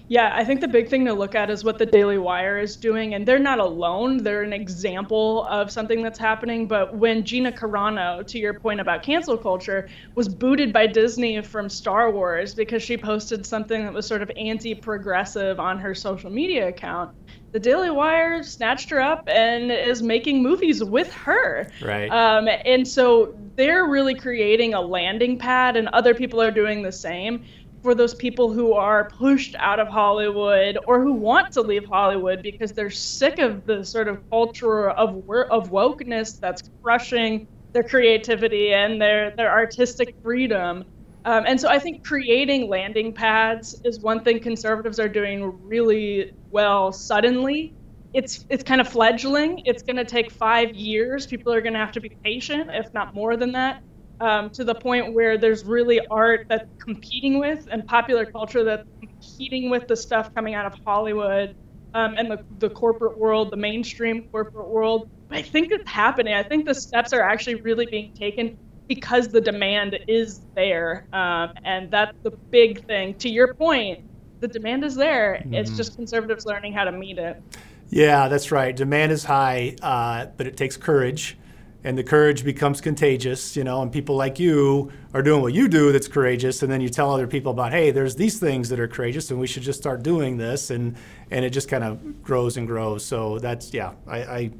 Yeah, 0.09 0.31
I 0.33 0.45
think 0.45 0.61
the 0.61 0.69
big 0.69 0.87
thing 0.87 1.03
to 1.05 1.13
look 1.13 1.35
at 1.35 1.49
is 1.49 1.65
what 1.65 1.77
the 1.77 1.85
Daily 1.85 2.17
Wire 2.17 2.59
is 2.59 2.77
doing, 2.77 3.13
and 3.13 3.25
they're 3.25 3.39
not 3.39 3.59
alone. 3.59 4.23
They're 4.23 4.43
an 4.43 4.53
example 4.53 5.45
of 5.49 5.69
something 5.69 6.01
that's 6.01 6.17
happening. 6.17 6.65
But 6.65 6.95
when 6.95 7.25
Gina 7.25 7.51
Carano, 7.51 8.25
to 8.27 8.39
your 8.39 8.57
point 8.57 8.79
about 8.79 9.03
cancel 9.03 9.37
culture, 9.37 9.89
was 10.15 10.29
booted 10.29 10.71
by 10.71 10.87
Disney 10.87 11.41
from 11.41 11.67
Star 11.67 12.09
Wars 12.09 12.53
because 12.53 12.81
she 12.81 12.95
posted 12.95 13.45
something 13.45 13.83
that 13.83 13.93
was 13.93 14.07
sort 14.07 14.21
of 14.21 14.31
anti 14.37 14.73
progressive 14.73 15.59
on 15.59 15.77
her 15.77 15.93
social 15.93 16.29
media 16.29 16.69
account, 16.69 17.11
the 17.51 17.59
Daily 17.59 17.89
Wire 17.89 18.43
snatched 18.43 18.89
her 18.89 19.01
up 19.01 19.27
and 19.27 19.71
is 19.71 20.01
making 20.01 20.41
movies 20.41 20.83
with 20.83 21.11
her. 21.13 21.69
Right. 21.81 22.09
Um, 22.09 22.47
and 22.47 22.87
so 22.87 23.35
they're 23.55 23.85
really 23.85 24.15
creating 24.15 24.73
a 24.73 24.81
landing 24.81 25.37
pad, 25.37 25.75
and 25.75 25.89
other 25.89 26.13
people 26.13 26.41
are 26.41 26.51
doing 26.51 26.81
the 26.81 26.91
same 26.91 27.43
for 27.83 27.95
those 27.95 28.15
people 28.15 28.51
who 28.51 28.73
are 28.73 29.09
pushed 29.17 29.55
out 29.59 29.79
of 29.79 29.87
Hollywood 29.87 30.77
or 30.87 31.01
who 31.03 31.13
want 31.13 31.51
to 31.53 31.61
leave 31.61 31.85
Hollywood 31.85 32.41
because 32.43 32.73
they're 32.73 32.89
sick 32.89 33.39
of 33.39 33.65
the 33.65 33.83
sort 33.85 34.07
of 34.07 34.19
culture 34.29 34.89
of 34.91 35.15
of 35.51 35.69
wokeness 35.69 36.39
that's 36.41 36.61
crushing 36.83 37.47
their 37.73 37.83
creativity 37.83 38.73
and 38.73 39.01
their 39.01 39.33
their 39.37 39.51
artistic 39.51 40.15
freedom. 40.23 40.83
Um, 41.25 41.43
and 41.45 41.59
so 41.59 41.67
I 41.69 41.79
think 41.79 42.03
creating 42.05 42.69
landing 42.69 43.13
pads 43.13 43.75
is 43.83 43.99
one 44.01 44.23
thing 44.23 44.39
conservatives 44.39 44.99
are 44.99 45.09
doing 45.09 45.59
really 45.63 46.31
well 46.51 46.91
suddenly. 46.93 47.75
It's 48.13 48.45
it's 48.49 48.63
kind 48.63 48.81
of 48.81 48.87
fledgling. 48.87 49.61
It's 49.65 49.83
going 49.83 49.97
to 49.97 50.05
take 50.05 50.31
five 50.31 50.73
years. 50.73 51.27
People 51.27 51.53
are 51.53 51.61
going 51.61 51.73
to 51.73 51.79
have 51.79 51.91
to 51.93 52.01
be 52.01 52.17
patient, 52.23 52.69
if 52.73 52.87
not 52.93 53.13
more 53.13 53.37
than 53.37 53.51
that 53.53 53.81
um, 54.19 54.49
to 54.51 54.63
the 54.63 54.75
point 54.75 55.13
where 55.13 55.37
there's 55.37 55.63
really 55.65 55.99
art 56.09 56.47
that's 56.49 56.69
competing 56.79 57.39
with 57.39 57.67
and 57.71 57.85
popular 57.85 58.25
culture 58.25 58.63
that's 58.63 58.87
competing 58.99 59.69
with 59.69 59.87
the 59.87 59.95
stuff 59.95 60.33
coming 60.33 60.55
out 60.55 60.65
of 60.65 60.79
Hollywood 60.85 61.55
um, 61.93 62.15
and 62.17 62.29
the, 62.29 62.43
the 62.59 62.69
corporate 62.69 63.17
world, 63.17 63.51
the 63.51 63.57
mainstream 63.57 64.23
corporate 64.29 64.67
world. 64.67 65.09
But 65.29 65.39
I 65.39 65.41
think 65.41 65.71
it's 65.71 65.89
happening. 65.89 66.33
I 66.33 66.43
think 66.43 66.65
the 66.65 66.75
steps 66.75 67.13
are 67.13 67.21
actually 67.21 67.55
really 67.55 67.85
being 67.85 68.13
taken 68.13 68.57
because 68.87 69.27
the 69.27 69.41
demand 69.41 69.99
is 70.07 70.41
there. 70.55 71.07
Um, 71.13 71.53
and 71.63 71.91
that's 71.91 72.17
the 72.23 72.31
big 72.31 72.85
thing. 72.85 73.15
To 73.15 73.29
your 73.29 73.53
point, 73.53 74.03
the 74.39 74.47
demand 74.47 74.83
is 74.83 74.95
there. 74.95 75.41
Mm-hmm. 75.41 75.53
It's 75.53 75.75
just 75.75 75.95
conservatives 75.95 76.45
learning 76.45 76.73
how 76.73 76.85
to 76.85 76.91
meet 76.91 77.17
it. 77.17 77.41
Yeah, 77.89 78.27
that's 78.27 78.51
right. 78.51 78.75
Demand 78.75 79.11
is 79.11 79.23
high, 79.23 79.75
uh, 79.81 80.27
but 80.37 80.45
it 80.47 80.57
takes 80.57 80.77
courage 80.77 81.37
and 81.87 81.97
the 81.97 82.03
courage 82.03 82.43
becomes 82.43 82.81
contagious, 82.81 83.55
you 83.55 83.63
know, 83.63 83.81
and 83.81 83.89
people 83.93 84.17
like 84.17 84.39
you 84.39 84.91
are 85.13 85.21
doing 85.21 85.41
what 85.41 85.53
you 85.53 85.69
do 85.69 85.93
that's 85.93 86.09
courageous, 86.09 86.61
and 86.61 86.69
then 86.69 86.81
you 86.81 86.89
tell 86.89 87.13
other 87.13 87.27
people 87.27 87.53
about, 87.53 87.71
hey, 87.71 87.91
there's 87.91 88.17
these 88.17 88.41
things 88.41 88.67
that 88.67 88.77
are 88.77 88.89
courageous, 88.89 89.31
and 89.31 89.39
we 89.39 89.47
should 89.47 89.63
just 89.63 89.79
start 89.79 90.03
doing 90.03 90.35
this, 90.35 90.69
and 90.69 90.97
and 91.31 91.45
it 91.45 91.51
just 91.51 91.69
kind 91.69 91.85
of 91.85 92.21
grows 92.21 92.57
and 92.57 92.67
grows. 92.67 93.05
So 93.05 93.39
that's 93.39 93.73
yeah, 93.73 93.93
I, 94.05 94.17
I 94.17 94.51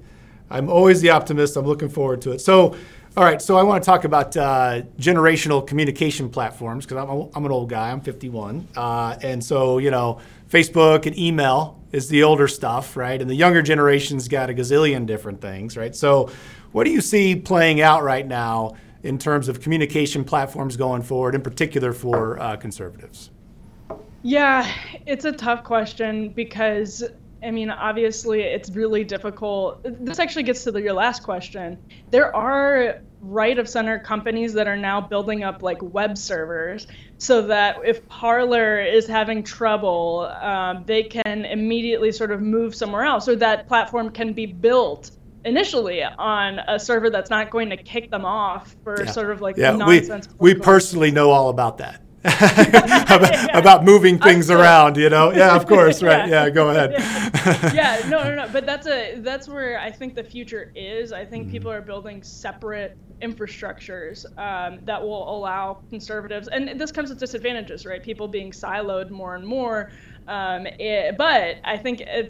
I'm 0.50 0.70
always 0.70 1.02
the 1.02 1.10
optimist. 1.10 1.58
I'm 1.58 1.66
looking 1.66 1.90
forward 1.90 2.22
to 2.22 2.32
it. 2.32 2.40
So. 2.40 2.78
All 3.16 3.24
right, 3.24 3.42
so 3.42 3.58
I 3.58 3.64
want 3.64 3.84
to 3.84 3.86
talk 3.88 4.04
about 4.04 4.38
uh, 4.38 4.84
generational 5.00 5.66
communication 5.66 6.30
platforms 6.30 6.86
because 6.86 7.04
I'm, 7.04 7.32
I'm 7.34 7.46
an 7.48 7.52
old 7.52 7.68
guy. 7.68 7.90
I'm 7.90 8.00
51, 8.00 8.68
uh, 8.76 9.18
and 9.24 9.44
so 9.44 9.80
you 9.80 9.90
know, 9.90 10.20
Facebook 10.52 11.08
and 11.08 11.18
email 11.18 11.82
is 11.92 12.10
the 12.10 12.24
older 12.24 12.48
stuff, 12.48 12.96
right? 12.96 13.20
And 13.20 13.30
the 13.30 13.36
younger 13.36 13.62
generation's 13.62 14.28
got 14.28 14.50
a 14.50 14.54
gazillion 14.54 15.06
different 15.06 15.42
things, 15.42 15.78
right? 15.78 15.96
So, 15.96 16.30
what 16.78 16.86
do 16.86 16.92
you 16.92 17.02
see 17.02 17.36
playing 17.36 17.82
out 17.82 18.04
right 18.04 18.28
now 18.28 18.76
in 19.02 19.18
terms 19.18 19.48
of 19.48 19.60
communication 19.62 20.24
platforms 20.24 20.78
going 20.78 21.02
forward, 21.02 21.34
in 21.34 21.42
particular 21.42 21.92
for 21.92 22.40
uh, 22.40 22.56
conservatives? 22.56 23.32
Yeah, 24.22 24.72
it's 25.08 25.26
a 25.26 25.32
tough 25.32 25.64
question 25.64 26.30
because 26.30 27.04
I 27.42 27.50
mean, 27.50 27.72
obviously, 27.72 28.42
it's 28.42 28.70
really 28.70 29.04
difficult. 29.04 29.80
This 29.84 30.20
actually 30.20 30.44
gets 30.44 30.64
to 30.66 30.72
the, 30.72 30.80
your 30.80 30.94
last 30.94 31.24
question. 31.24 31.80
There 32.12 32.36
are 32.36 33.02
right 33.22 33.58
of 33.58 33.68
center 33.68 33.98
companies 33.98 34.54
that 34.54 34.68
are 34.68 34.78
now 34.78 35.02
building 35.02 35.44
up 35.44 35.64
like 35.64 35.82
web 35.82 36.16
servers 36.16 36.86
so 37.18 37.42
that 37.48 37.78
if 37.86 38.08
Parler 38.08 38.82
is 38.82 39.08
having 39.08 39.42
trouble, 39.42 40.32
um, 40.42 40.84
they 40.86 41.02
can 41.02 41.44
immediately 41.46 42.12
sort 42.12 42.32
of 42.32 42.40
move 42.40 42.76
somewhere 42.76 43.04
else, 43.04 43.28
or 43.28 43.36
that 43.38 43.68
platform 43.68 44.12
can 44.12 44.34
be 44.34 44.46
built 44.46 45.10
initially 45.48 46.04
on 46.04 46.60
a 46.60 46.78
server 46.78 47.10
that's 47.10 47.30
not 47.30 47.50
going 47.50 47.70
to 47.70 47.78
kick 47.78 48.12
them 48.12 48.26
off 48.26 48.76
for 48.84 49.04
yeah. 49.04 49.12
sort 49.12 49.32
of 49.32 49.42
like 49.42 49.58
yeah, 49.58 49.72
nonsense. 49.72 50.28
We, 50.38 50.54
we 50.54 50.60
personally 50.60 51.10
know 51.10 51.32
all 51.32 51.50
about 51.50 51.78
that. 51.80 52.02
about, 52.28 53.56
about, 53.56 53.86
moving 53.86 54.20
things 54.20 54.52
around, 54.52 54.98
you 54.98 55.10
know? 55.10 55.32
Yeah, 55.32 55.56
of 55.56 55.66
course, 55.66 56.04
right. 56.04 56.28
Yeah, 56.28 56.44
yeah 56.46 56.50
go 56.50 56.70
ahead. 56.72 56.92
yeah. 57.74 58.02
no, 58.10 58.22
no, 58.24 58.36
no. 58.36 58.50
But 58.52 58.66
that's 58.66 58.86
a 58.86 59.16
that's 59.20 59.48
where 59.48 59.80
I 59.80 59.92
think 59.92 60.14
the 60.14 60.24
future 60.24 60.74
is. 60.76 61.14
I 61.14 61.24
think 61.24 61.50
people 61.50 61.72
are 61.72 61.80
building 61.80 62.22
separate 62.24 62.98
infrastructures 63.22 64.26
um, 64.38 64.80
that 64.84 65.02
will 65.02 65.30
allow 65.38 65.80
conservatives, 65.90 66.50
and 66.50 66.78
this 66.78 66.92
comes 66.92 67.10
with 67.10 67.20
disadvantages, 67.20 67.86
right? 67.86 68.04
People 68.04 68.28
being 68.28 68.52
siloed 68.52 69.10
more 69.10 69.36
and 69.36 69.48
more. 69.48 69.92
Um, 70.28 70.68
it, 70.78 71.18
but 71.18 71.56
I 71.64 71.78
think 71.78 72.00
to, 72.00 72.30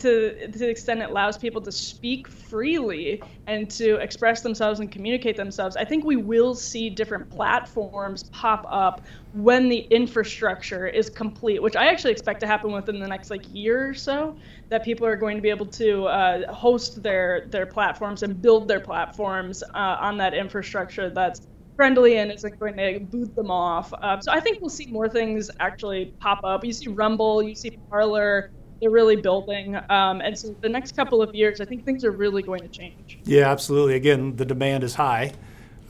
to 0.52 0.58
the 0.58 0.70
extent 0.70 1.02
it 1.02 1.10
allows 1.10 1.36
people 1.36 1.62
to 1.62 1.72
speak 1.72 2.28
freely 2.28 3.24
and 3.48 3.70
to 3.72 3.96
express 3.96 4.42
themselves 4.42 4.80
and 4.80 4.92
communicate 4.92 5.36
themselves, 5.36 5.76
I 5.76 5.84
think 5.84 6.06
we 6.06 6.16
will 6.16 6.54
see 6.54 6.92
different 6.92 7.28
platforms 7.32 8.24
pop 8.32 8.68
up 8.70 9.02
when 9.34 9.68
the 9.68 9.80
infrastructure 9.80 10.88
is 10.88 11.10
complete, 11.10 11.62
which 11.62 11.76
I 11.76 11.88
actually 11.88 12.12
expect 12.12 12.42
to 12.42 12.48
happen 12.48 12.72
within 12.72 13.00
the 13.00 13.08
next 13.08 13.32
like 13.32 13.46
year 13.52 13.90
or 13.90 13.94
so. 13.96 14.38
That 14.70 14.84
people 14.84 15.08
are 15.08 15.16
going 15.16 15.38
to 15.38 15.42
be 15.42 15.50
able 15.50 15.68
to 15.68 16.06
uh, 16.06 16.54
host 16.54 17.02
their 17.02 17.46
their 17.48 17.66
platforms 17.66 18.22
and 18.22 18.40
build 18.42 18.68
their 18.68 18.82
platforms 18.82 19.64
uh, 19.64 19.98
on 20.00 20.18
that 20.18 20.34
infrastructure 20.34 21.10
that's 21.10 21.48
friendly 21.78 22.18
and 22.18 22.30
isn't 22.32 22.60
going 22.60 22.76
to 22.76 23.00
boot 23.00 23.34
them 23.36 23.50
off. 23.50 23.94
Um, 24.02 24.22
so 24.22 24.34
I 24.34 24.42
think 24.42 24.60
we'll 24.60 24.70
see 24.70 24.88
more 24.88 25.08
things 25.08 25.50
actually 25.62 26.08
pop 26.20 26.44
up. 26.44 26.66
You 26.66 26.74
see 26.74 26.90
Rumble, 26.90 27.42
you 27.42 27.56
see 27.56 27.80
Parler. 27.90 28.52
They're 28.82 28.92
really 28.92 29.16
building, 29.16 29.76
um, 29.90 30.22
and 30.22 30.38
so 30.38 30.56
the 30.62 30.70
next 30.70 30.96
couple 30.96 31.20
of 31.24 31.34
years, 31.34 31.62
I 31.62 31.66
think 31.66 31.84
things 31.84 32.06
are 32.06 32.12
really 32.12 32.44
going 32.44 32.62
to 32.62 32.68
change. 32.68 33.18
Yeah, 33.24 33.50
absolutely. 33.50 33.96
Again, 33.96 34.36
the 34.36 34.46
demand 34.46 34.84
is 34.84 34.94
high. 34.94 35.34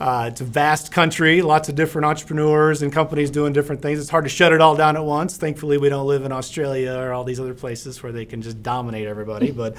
Uh, 0.00 0.26
it's 0.30 0.40
a 0.40 0.44
vast 0.44 0.92
country, 0.92 1.42
lots 1.42 1.68
of 1.68 1.74
different 1.74 2.04
entrepreneurs 2.04 2.82
and 2.82 2.92
companies 2.92 3.30
doing 3.30 3.52
different 3.52 3.82
things. 3.82 3.98
It's 3.98 4.08
hard 4.08 4.24
to 4.24 4.30
shut 4.30 4.52
it 4.52 4.60
all 4.60 4.76
down 4.76 4.96
at 4.96 5.04
once. 5.04 5.36
Thankfully, 5.36 5.76
we 5.76 5.88
don't 5.88 6.06
live 6.06 6.24
in 6.24 6.30
Australia 6.30 6.94
or 6.94 7.12
all 7.12 7.24
these 7.24 7.40
other 7.40 7.54
places 7.54 8.00
where 8.00 8.12
they 8.12 8.24
can 8.24 8.40
just 8.40 8.62
dominate 8.62 9.08
everybody. 9.08 9.50
but 9.50 9.76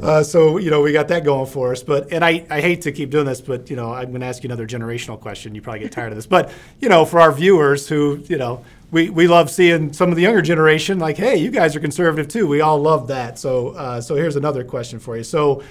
uh, 0.00 0.24
so 0.24 0.58
you 0.58 0.70
know, 0.70 0.82
we 0.82 0.92
got 0.92 1.06
that 1.08 1.24
going 1.24 1.46
for 1.46 1.70
us. 1.70 1.82
But 1.82 2.12
and 2.12 2.24
I, 2.24 2.44
I 2.50 2.60
hate 2.60 2.82
to 2.82 2.92
keep 2.92 3.10
doing 3.10 3.26
this, 3.26 3.40
but 3.40 3.70
you 3.70 3.76
know, 3.76 3.92
I'm 3.92 4.08
going 4.08 4.20
to 4.22 4.26
ask 4.26 4.42
you 4.42 4.48
another 4.48 4.66
generational 4.66 5.20
question. 5.20 5.54
You 5.54 5.62
probably 5.62 5.80
get 5.80 5.92
tired 5.92 6.10
of 6.10 6.16
this, 6.16 6.26
but 6.26 6.52
you 6.80 6.88
know, 6.88 7.04
for 7.04 7.20
our 7.20 7.32
viewers 7.32 7.88
who 7.88 8.22
you 8.28 8.38
know. 8.38 8.64
We, 8.90 9.08
we 9.08 9.26
love 9.26 9.50
seeing 9.50 9.94
some 9.94 10.10
of 10.10 10.16
the 10.16 10.22
younger 10.22 10.42
generation 10.42 10.98
like, 10.98 11.16
hey, 11.16 11.36
you 11.36 11.50
guys 11.50 11.74
are 11.74 11.80
conservative 11.80 12.28
too. 12.28 12.46
We 12.46 12.60
all 12.60 12.78
love 12.78 13.08
that. 13.08 13.38
So 13.38 13.68
uh, 13.68 14.02
so 14.02 14.16
here's 14.16 14.36
another 14.36 14.64
question 14.64 14.98
for 14.98 15.16
you. 15.16 15.24
So 15.24 15.62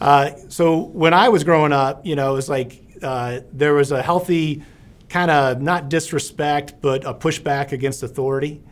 uh, 0.00 0.30
so 0.48 0.78
when 0.78 1.12
I 1.12 1.28
was 1.28 1.42
growing 1.42 1.72
up, 1.72 2.06
you 2.06 2.14
know, 2.14 2.30
it 2.32 2.34
was 2.36 2.48
like 2.48 2.81
uh, 3.02 3.40
there 3.52 3.74
was 3.74 3.92
a 3.92 4.02
healthy 4.02 4.62
kind 5.08 5.30
of 5.30 5.60
not 5.60 5.88
disrespect, 5.88 6.74
but 6.80 7.04
a 7.04 7.12
pushback 7.14 7.72
against 7.72 8.02
authority. 8.02 8.62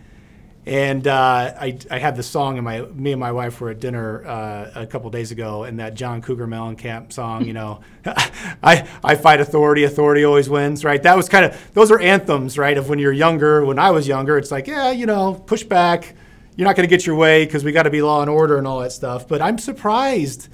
And 0.66 1.06
uh, 1.06 1.54
I, 1.58 1.78
I 1.90 1.98
had 1.98 2.16
the 2.16 2.22
song, 2.22 2.58
and 2.58 2.64
my 2.64 2.82
me 2.82 3.12
and 3.12 3.20
my 3.20 3.32
wife 3.32 3.60
were 3.60 3.70
at 3.70 3.80
dinner 3.80 4.26
uh, 4.26 4.70
a 4.74 4.86
couple 4.86 5.08
days 5.10 5.30
ago, 5.30 5.64
and 5.64 5.80
that 5.80 5.94
John 5.94 6.20
Cougar 6.20 6.46
Mellencamp 6.46 7.12
song, 7.12 7.46
you 7.46 7.54
know, 7.54 7.80
I 8.62 8.86
I 9.02 9.14
fight 9.14 9.40
authority, 9.40 9.84
authority 9.84 10.22
always 10.24 10.50
wins, 10.50 10.84
right? 10.84 11.02
That 11.02 11.16
was 11.16 11.30
kind 11.30 11.46
of 11.46 11.70
those 11.72 11.90
are 11.90 11.98
anthems, 11.98 12.58
right? 12.58 12.76
Of 12.76 12.90
when 12.90 12.98
you're 12.98 13.12
younger. 13.12 13.64
When 13.64 13.78
I 13.78 13.90
was 13.90 14.06
younger, 14.06 14.36
it's 14.36 14.50
like, 14.50 14.66
yeah, 14.66 14.90
you 14.90 15.06
know, 15.06 15.34
push 15.34 15.62
back. 15.62 16.14
You're 16.56 16.66
not 16.66 16.76
going 16.76 16.86
to 16.86 16.94
get 16.94 17.06
your 17.06 17.16
way 17.16 17.46
because 17.46 17.64
we 17.64 17.72
got 17.72 17.84
to 17.84 17.90
be 17.90 18.02
law 18.02 18.20
and 18.20 18.28
order 18.28 18.58
and 18.58 18.66
all 18.66 18.80
that 18.80 18.92
stuff. 18.92 19.26
But 19.26 19.40
I'm 19.40 19.56
surprised 19.56 20.48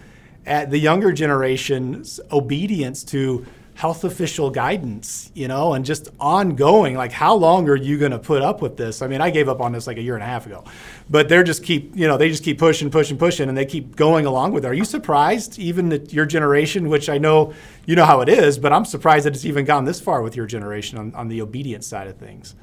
at 0.46 0.70
the 0.70 0.78
younger 0.78 1.12
generation's 1.12 2.20
obedience 2.30 3.02
to 3.04 3.44
health 3.76 4.04
official 4.04 4.48
guidance, 4.48 5.30
you 5.34 5.46
know, 5.46 5.74
and 5.74 5.84
just 5.84 6.08
ongoing. 6.18 6.96
Like, 6.96 7.12
how 7.12 7.34
long 7.34 7.68
are 7.68 7.76
you 7.76 7.98
going 7.98 8.10
to 8.10 8.18
put 8.18 8.40
up 8.40 8.62
with 8.62 8.78
this? 8.78 9.02
I 9.02 9.06
mean, 9.06 9.20
I 9.20 9.28
gave 9.28 9.50
up 9.50 9.60
on 9.60 9.72
this 9.72 9.86
like 9.86 9.98
a 9.98 10.02
year 10.02 10.14
and 10.14 10.22
a 10.22 10.26
half 10.26 10.46
ago, 10.46 10.64
but 11.10 11.28
they're 11.28 11.44
just 11.44 11.62
keep, 11.62 11.94
you 11.94 12.08
know, 12.08 12.16
they 12.16 12.30
just 12.30 12.42
keep 12.42 12.58
pushing, 12.58 12.90
pushing, 12.90 13.18
pushing, 13.18 13.50
and 13.50 13.56
they 13.56 13.66
keep 13.66 13.94
going 13.94 14.24
along 14.24 14.52
with 14.52 14.64
it. 14.64 14.68
Are 14.68 14.74
you 14.74 14.86
surprised, 14.86 15.58
even 15.58 15.90
that 15.90 16.10
your 16.10 16.24
generation, 16.24 16.88
which 16.88 17.10
I 17.10 17.18
know 17.18 17.52
you 17.84 17.96
know 17.96 18.06
how 18.06 18.22
it 18.22 18.30
is, 18.30 18.58
but 18.58 18.72
I'm 18.72 18.86
surprised 18.86 19.26
that 19.26 19.34
it's 19.34 19.44
even 19.44 19.66
gone 19.66 19.84
this 19.84 20.00
far 20.00 20.22
with 20.22 20.36
your 20.36 20.46
generation 20.46 20.96
on, 20.96 21.14
on 21.14 21.28
the 21.28 21.42
obedience 21.42 21.86
side 21.86 22.08
of 22.08 22.16
things? 22.16 22.54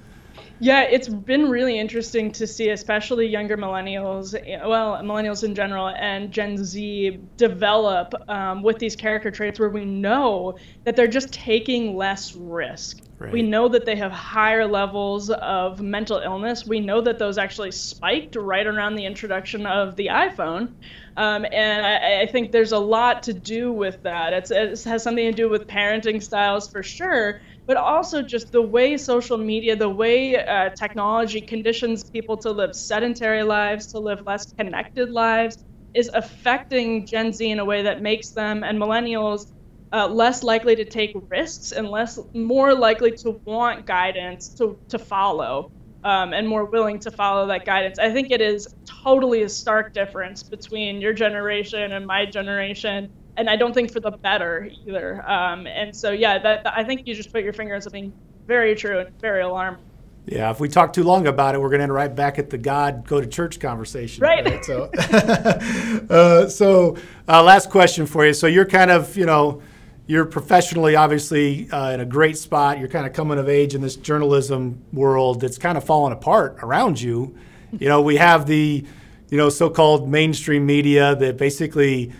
Yeah, 0.59 0.83
it's 0.83 1.09
been 1.09 1.49
really 1.49 1.77
interesting 1.77 2.31
to 2.33 2.47
see, 2.47 2.69
especially 2.69 3.27
younger 3.27 3.57
millennials, 3.57 4.33
well, 4.65 4.95
millennials 5.03 5.43
in 5.43 5.55
general, 5.55 5.89
and 5.89 6.31
Gen 6.31 6.63
Z 6.63 7.19
develop 7.37 8.13
um, 8.29 8.63
with 8.63 8.79
these 8.79 8.95
character 8.95 9.29
traits 9.31 9.59
where 9.59 9.69
we 9.69 9.83
know 9.83 10.57
that 10.85 10.95
they're 10.95 11.07
just 11.07 11.33
taking 11.33 11.97
less 11.97 12.35
risk. 12.35 13.01
Right. 13.19 13.31
We 13.31 13.41
know 13.41 13.67
that 13.69 13.85
they 13.85 13.95
have 13.95 14.11
higher 14.11 14.65
levels 14.65 15.29
of 15.29 15.81
mental 15.81 16.17
illness. 16.17 16.65
We 16.65 16.79
know 16.79 16.99
that 17.01 17.19
those 17.19 17.37
actually 17.37 17.71
spiked 17.71 18.35
right 18.35 18.65
around 18.65 18.95
the 18.95 19.05
introduction 19.05 19.65
of 19.65 19.95
the 19.95 20.07
iPhone. 20.07 20.73
Um, 21.15 21.45
and 21.51 21.85
I, 21.85 22.21
I, 22.21 22.25
think 22.25 22.51
there's 22.51 22.71
a 22.71 22.79
lot 22.79 23.21
to 23.23 23.33
do 23.33 23.71
with 23.71 24.01
that. 24.01 24.33
It's, 24.33 24.49
it 24.49 24.83
has 24.83 25.03
something 25.03 25.23
to 25.23 25.31
do 25.31 25.47
with 25.47 25.67
parenting 25.67 26.23
styles 26.23 26.67
for 26.67 26.81
sure 26.81 27.39
but 27.67 27.77
also 27.77 28.21
just 28.21 28.51
the 28.51 28.61
way 28.61 28.97
social 28.97 29.37
media, 29.37 29.75
the 29.75 29.89
way 29.89 30.35
uh, 30.43 30.69
technology 30.77 31.41
conditions 31.41 32.03
people 32.09 32.37
to 32.37 32.51
live 32.51 32.75
sedentary 32.75 33.43
lives, 33.43 33.87
to 33.87 33.99
live 33.99 34.19
less 34.25 34.51
connected 34.59 35.09
lives, 35.09 35.57
is 35.93 36.09
affecting 36.13 37.05
Gen 37.05 37.31
Z 37.33 37.49
in 37.49 37.59
a 37.59 37.65
way 37.65 37.83
that 37.83 38.01
makes 38.01 38.31
them 38.31 38.63
and 38.63 38.79
millennials 38.79 39.45
uh, 39.93 40.07
less 40.07 40.43
likely 40.43 40.75
to 40.75 40.85
take 40.85 41.15
risks 41.29 41.71
and 41.71 41.89
less 41.89 42.19
more 42.33 42.73
likely 42.73 43.11
to 43.11 43.39
want 43.45 43.85
guidance 43.85 44.49
to, 44.55 44.79
to 44.89 44.99
follow 44.99 45.69
um, 46.03 46.33
and 46.33 46.47
more 46.47 46.65
willing 46.65 46.99
to 46.99 47.11
follow 47.11 47.47
that 47.47 47.65
guidance. 47.65 47.99
I 47.99 48.11
think 48.11 48.31
it 48.31 48.41
is 48.41 48.67
totally 49.03 49.43
a 49.43 49.49
stark 49.49 49.93
difference 49.93 50.43
between 50.43 50.99
your 50.99 51.13
generation 51.13 51.91
and 51.93 52.05
my 52.05 52.25
generation 52.25 53.09
and 53.37 53.49
I 53.49 53.55
don't 53.55 53.73
think 53.73 53.91
for 53.91 53.99
the 53.99 54.11
better 54.11 54.69
either. 54.85 55.27
Um, 55.29 55.67
and 55.67 55.95
so, 55.95 56.11
yeah, 56.11 56.37
that, 56.39 56.65
I 56.65 56.83
think 56.83 57.07
you 57.07 57.15
just 57.15 57.31
put 57.31 57.43
your 57.43 57.53
finger 57.53 57.75
on 57.75 57.81
something 57.81 58.13
very 58.47 58.75
true 58.75 58.99
and 58.99 59.19
very 59.19 59.41
alarming. 59.41 59.81
Yeah, 60.25 60.51
if 60.51 60.59
we 60.59 60.69
talk 60.69 60.93
too 60.93 61.03
long 61.03 61.27
about 61.27 61.53
it, 61.53 61.59
we're 61.59 61.69
going 61.69 61.79
to 61.79 61.83
end 61.83 61.93
right 61.93 62.13
back 62.13 62.39
at 62.39 62.49
the 62.49 62.57
God 62.57 63.05
go 63.05 63.19
to 63.19 63.27
church 63.27 63.59
conversation. 63.59 64.21
Right. 64.21 64.45
right? 64.45 64.63
So, 64.63 64.89
uh, 66.09 66.47
so 66.47 66.97
uh, 67.27 67.43
last 67.43 67.69
question 67.69 68.05
for 68.05 68.25
you. 68.25 68.33
So 68.33 68.47
you're 68.47 68.65
kind 68.65 68.89
of, 68.89 69.17
you 69.17 69.25
know, 69.25 69.61
you're 70.05 70.25
professionally 70.25 70.95
obviously 70.95 71.69
uh, 71.71 71.91
in 71.91 71.99
a 71.99 72.05
great 72.05 72.37
spot. 72.37 72.79
You're 72.79 72.87
kind 72.87 73.05
of 73.05 73.13
coming 73.13 73.37
of 73.37 73.49
age 73.49 73.75
in 73.75 73.81
this 73.81 73.95
journalism 73.95 74.81
world 74.93 75.41
that's 75.41 75.57
kind 75.57 75.77
of 75.77 75.83
falling 75.83 76.13
apart 76.13 76.57
around 76.61 77.01
you. 77.01 77.35
You 77.77 77.89
know, 77.89 78.01
we 78.01 78.17
have 78.17 78.45
the, 78.45 78.85
you 79.29 79.37
know, 79.37 79.49
so-called 79.49 80.07
mainstream 80.07 80.65
media 80.65 81.15
that 81.15 81.37
basically 81.37 82.13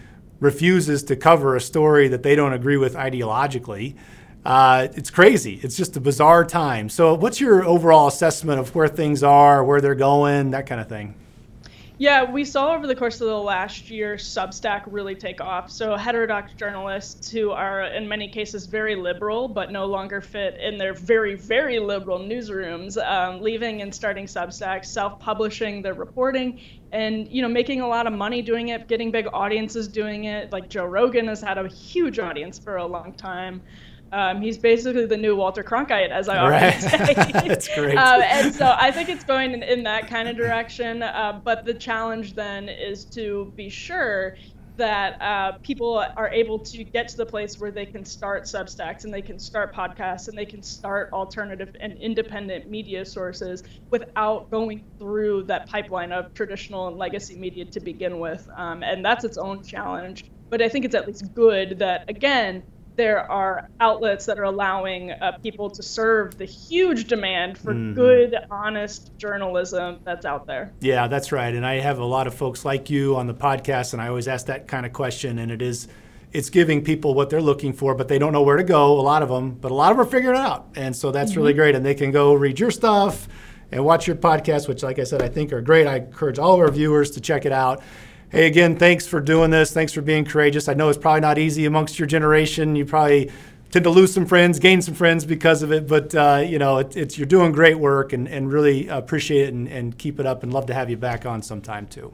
refuses 0.43 1.03
to 1.03 1.15
cover 1.15 1.55
a 1.55 1.61
story 1.61 2.09
that 2.09 2.21
they 2.21 2.35
don't 2.35 2.53
agree 2.53 2.77
with 2.77 2.95
ideologically. 2.95 3.95
Uh, 4.45 4.89
it's 4.93 5.09
crazy. 5.09 5.59
It's 5.63 5.77
just 5.77 5.95
a 5.95 6.01
bizarre 6.01 6.43
time. 6.43 6.89
So, 6.89 7.13
what's 7.13 7.39
your 7.39 7.63
overall 7.63 8.07
assessment 8.07 8.59
of 8.59 8.75
where 8.75 8.89
things 8.89 9.23
are, 9.23 9.63
where 9.63 9.79
they're 9.79 9.95
going, 9.95 10.51
that 10.51 10.65
kind 10.67 10.81
of 10.81 10.89
thing? 10.89 11.15
Yeah, 12.03 12.29
we 12.29 12.43
saw 12.43 12.75
over 12.75 12.85
the 12.85 12.97
course 12.97 13.21
of 13.21 13.27
the 13.27 13.37
last 13.37 13.89
year 13.89 14.15
Substack 14.15 14.81
really 14.87 15.15
take 15.15 15.39
off. 15.39 15.71
So 15.71 15.95
heterodox 15.95 16.53
journalists 16.55 17.29
who 17.31 17.51
are 17.51 17.85
in 17.85 18.09
many 18.09 18.27
cases 18.27 18.65
very 18.65 18.97
liberal 18.97 19.47
but 19.47 19.71
no 19.71 19.85
longer 19.85 20.19
fit 20.19 20.57
in 20.61 20.77
their 20.77 20.93
very 20.93 21.35
very 21.35 21.79
liberal 21.79 22.19
newsrooms, 22.19 22.97
um, 22.97 23.39
leaving 23.39 23.81
and 23.81 23.95
starting 23.95 24.25
Substack, 24.25 24.83
self-publishing 24.83 25.81
their 25.81 25.93
reporting, 25.93 26.59
and 26.91 27.25
you 27.31 27.41
know 27.41 27.47
making 27.47 27.79
a 27.79 27.87
lot 27.87 28.05
of 28.05 28.11
money 28.11 28.41
doing 28.41 28.67
it, 28.67 28.89
getting 28.89 29.09
big 29.09 29.27
audiences 29.31 29.87
doing 29.87 30.25
it. 30.25 30.51
Like 30.51 30.69
Joe 30.69 30.83
Rogan 30.83 31.29
has 31.29 31.39
had 31.39 31.57
a 31.57 31.69
huge 31.69 32.19
audience 32.19 32.59
for 32.59 32.75
a 32.75 32.85
long 32.85 33.15
time. 33.15 33.63
Um, 34.13 34.41
he's 34.41 34.59
basically 34.59 35.07
the 35.07 35.17
new 35.17 35.35
Walter 35.35 35.63
Cronkite, 35.63 36.11
as 36.11 36.29
I 36.29 36.47
right. 36.47 36.75
often 36.75 36.89
say. 36.89 37.13
That's 37.47 37.67
great. 37.73 37.97
Um, 37.97 38.21
and 38.21 38.53
so 38.53 38.75
I 38.79 38.91
think 38.91 39.09
it's 39.09 39.23
going 39.23 39.53
in, 39.53 39.63
in 39.63 39.83
that 39.83 40.07
kind 40.07 40.29
of 40.29 40.37
direction. 40.37 41.01
Uh, 41.01 41.41
but 41.43 41.65
the 41.65 41.73
challenge 41.73 42.35
then 42.35 42.69
is 42.69 43.05
to 43.05 43.51
be 43.55 43.69
sure 43.69 44.35
that 44.77 45.21
uh, 45.21 45.57
people 45.63 46.03
are 46.15 46.29
able 46.29 46.57
to 46.57 46.83
get 46.83 47.07
to 47.07 47.17
the 47.17 47.25
place 47.25 47.59
where 47.59 47.71
they 47.71 47.85
can 47.85 48.03
start 48.05 48.43
Substacks 48.43 49.03
and 49.03 49.13
they 49.13 49.21
can 49.21 49.37
start 49.37 49.73
podcasts 49.73 50.27
and 50.27 50.37
they 50.37 50.45
can 50.45 50.63
start 50.63 51.11
alternative 51.13 51.75
and 51.79 51.97
independent 51.97 52.69
media 52.69 53.05
sources 53.05 53.63
without 53.89 54.49
going 54.49 54.83
through 54.97 55.43
that 55.43 55.67
pipeline 55.67 56.11
of 56.11 56.33
traditional 56.33 56.87
and 56.87 56.97
legacy 56.97 57.35
media 57.35 57.65
to 57.65 57.79
begin 57.79 58.19
with. 58.19 58.47
Um, 58.55 58.83
and 58.83 59.03
that's 59.03 59.23
its 59.23 59.37
own 59.37 59.63
challenge. 59.63 60.25
But 60.49 60.61
I 60.61 60.69
think 60.69 60.85
it's 60.85 60.95
at 60.95 61.07
least 61.07 61.33
good 61.33 61.79
that, 61.79 62.09
again, 62.09 62.63
there 62.95 63.19
are 63.31 63.69
outlets 63.79 64.25
that 64.25 64.39
are 64.39 64.43
allowing 64.43 65.11
uh, 65.11 65.37
people 65.41 65.69
to 65.71 65.83
serve 65.83 66.37
the 66.37 66.45
huge 66.45 67.07
demand 67.07 67.57
for 67.57 67.73
mm-hmm. 67.73 67.93
good, 67.93 68.35
honest 68.51 69.17
journalism 69.17 69.99
that's 70.03 70.25
out 70.25 70.45
there. 70.45 70.73
Yeah, 70.79 71.07
that's 71.07 71.31
right. 71.31 71.53
And 71.53 71.65
I 71.65 71.79
have 71.79 71.99
a 71.99 72.05
lot 72.05 72.27
of 72.27 72.33
folks 72.33 72.65
like 72.65 72.89
you 72.89 73.15
on 73.15 73.27
the 73.27 73.33
podcast, 73.33 73.93
and 73.93 74.01
I 74.01 74.07
always 74.07 74.27
ask 74.27 74.45
that 74.47 74.67
kind 74.67 74.85
of 74.85 74.93
question. 74.93 75.39
And 75.39 75.51
it 75.51 75.61
is, 75.61 75.87
it's 76.31 76.49
giving 76.49 76.83
people 76.83 77.13
what 77.13 77.29
they're 77.29 77.41
looking 77.41 77.73
for, 77.73 77.95
but 77.95 78.07
they 78.07 78.19
don't 78.19 78.33
know 78.33 78.43
where 78.43 78.57
to 78.57 78.63
go. 78.63 78.99
A 78.99 79.01
lot 79.01 79.23
of 79.23 79.29
them, 79.29 79.51
but 79.51 79.71
a 79.71 79.75
lot 79.75 79.91
of 79.91 79.97
them 79.97 80.05
are 80.05 80.09
figuring 80.09 80.37
it 80.37 80.41
out, 80.41 80.67
and 80.75 80.95
so 80.95 81.11
that's 81.11 81.31
mm-hmm. 81.31 81.39
really 81.39 81.53
great. 81.53 81.75
And 81.75 81.85
they 81.85 81.95
can 81.95 82.11
go 82.11 82.33
read 82.33 82.59
your 82.59 82.71
stuff 82.71 83.27
and 83.71 83.83
watch 83.83 84.05
your 84.05 84.15
podcast, 84.15 84.67
which, 84.67 84.83
like 84.83 84.99
I 84.99 85.03
said, 85.03 85.21
I 85.21 85.29
think 85.29 85.51
are 85.51 85.61
great. 85.61 85.87
I 85.87 85.97
encourage 85.97 86.37
all 86.37 86.53
of 86.53 86.59
our 86.59 86.71
viewers 86.71 87.11
to 87.11 87.21
check 87.21 87.45
it 87.45 87.51
out. 87.51 87.81
Hey, 88.33 88.47
again, 88.47 88.77
thanks 88.77 89.05
for 89.05 89.21
doing 89.21 89.51
this. 89.51 89.71
Thanks 89.73 89.93
for 89.93 90.01
being 90.01 90.25
courageous. 90.25 90.67
I 90.67 90.73
know 90.73 90.89
it's 90.89 90.97
probably 90.97 91.21
not 91.21 91.37
easy 91.37 91.65
amongst 91.65 91.99
your 91.99 92.07
generation. 92.07 92.75
You 92.75 92.83
probably 92.83 93.29
tend 93.69 93.83
to 93.83 93.91
lose 93.91 94.11
some 94.11 94.25
friends, 94.25 94.57
gain 94.57 94.81
some 94.81 94.95
friends 94.95 95.23
because 95.23 95.61
of 95.61 95.71
it. 95.71 95.87
But 95.87 96.15
uh, 96.15 96.43
you 96.43 96.57
know, 96.57 96.79
it, 96.79 96.97
it's 96.97 97.15
you're 97.15 97.27
doing 97.27 97.51
great 97.51 97.77
work, 97.77 98.11
and, 98.11 98.27
and 98.27 98.51
really 98.51 98.87
appreciate 98.87 99.49
it 99.49 99.53
and, 99.53 99.67
and 99.67 99.95
keep 99.99 100.19
it 100.19 100.25
up. 100.25 100.41
And 100.41 100.51
love 100.51 100.65
to 100.65 100.73
have 100.73 100.89
you 100.89 100.97
back 100.97 101.27
on 101.27 101.43
sometime 101.43 101.85
too. 101.85 102.11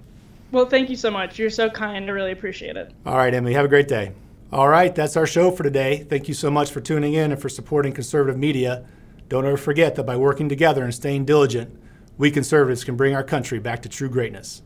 Well, 0.51 0.65
thank 0.65 0.89
you 0.89 0.97
so 0.97 1.09
much. 1.09 1.39
You're 1.39 1.49
so 1.49 1.69
kind. 1.69 2.09
I 2.09 2.11
really 2.11 2.33
appreciate 2.33 2.75
it. 2.75 2.91
All 3.05 3.15
right, 3.15 3.33
Emily. 3.33 3.53
Have 3.53 3.63
a 3.63 3.69
great 3.69 3.87
day. 3.87 4.11
All 4.51 4.67
right, 4.67 4.93
that's 4.93 5.15
our 5.15 5.27
show 5.27 5.51
for 5.51 5.63
today. 5.63 6.03
Thank 6.09 6.27
you 6.27 6.33
so 6.33 6.51
much 6.51 6.69
for 6.69 6.81
tuning 6.81 7.13
in 7.13 7.31
and 7.31 7.41
for 7.41 7.47
supporting 7.47 7.93
conservative 7.93 8.37
media. 8.37 8.85
Don't 9.29 9.45
ever 9.45 9.55
forget 9.55 9.95
that 9.95 10.03
by 10.03 10.17
working 10.17 10.49
together 10.49 10.83
and 10.83 10.93
staying 10.93 11.23
diligent, 11.23 11.79
we 12.17 12.29
conservatives 12.29 12.83
can 12.83 12.97
bring 12.97 13.15
our 13.15 13.23
country 13.23 13.59
back 13.59 13.83
to 13.83 13.89
true 13.89 14.09
greatness. 14.09 14.63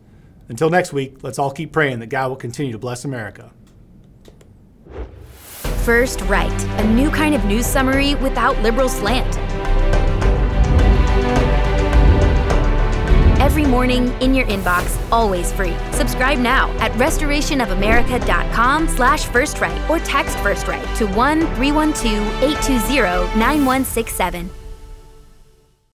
Until 0.50 0.70
next 0.70 0.94
week, 0.94 1.24
let's 1.24 1.40
all 1.40 1.52
keep 1.52 1.72
praying 1.72 2.00
that 2.00 2.08
God 2.08 2.30
will 2.30 2.36
continue 2.36 2.72
to 2.72 2.78
bless 2.78 3.06
America. 3.06 3.52
First 5.84 6.22
Right, 6.22 6.64
a 6.80 6.88
new 6.88 7.10
kind 7.10 7.36
of 7.36 7.44
news 7.46 7.66
summary 7.66 8.16
without 8.16 8.58
liberal 8.62 8.88
slant. 8.88 9.38
Every 13.40 13.66
morning 13.66 14.08
in 14.22 14.34
your 14.34 14.48
inbox, 14.48 14.98
always 15.12 15.52
free. 15.52 15.76
Subscribe 15.92 16.40
now 16.40 16.70
at 16.80 16.92
restorationofamerica.com 16.94 18.88
slash 18.88 19.25
first 19.25 19.60
right 19.60 19.90
or 19.90 20.00
text 20.00 20.38
first 20.40 20.68
right 20.68 20.96
to 20.96 21.06
1 21.08 21.42
312 21.56 22.44
820 22.44 23.38
9167. 23.38 24.63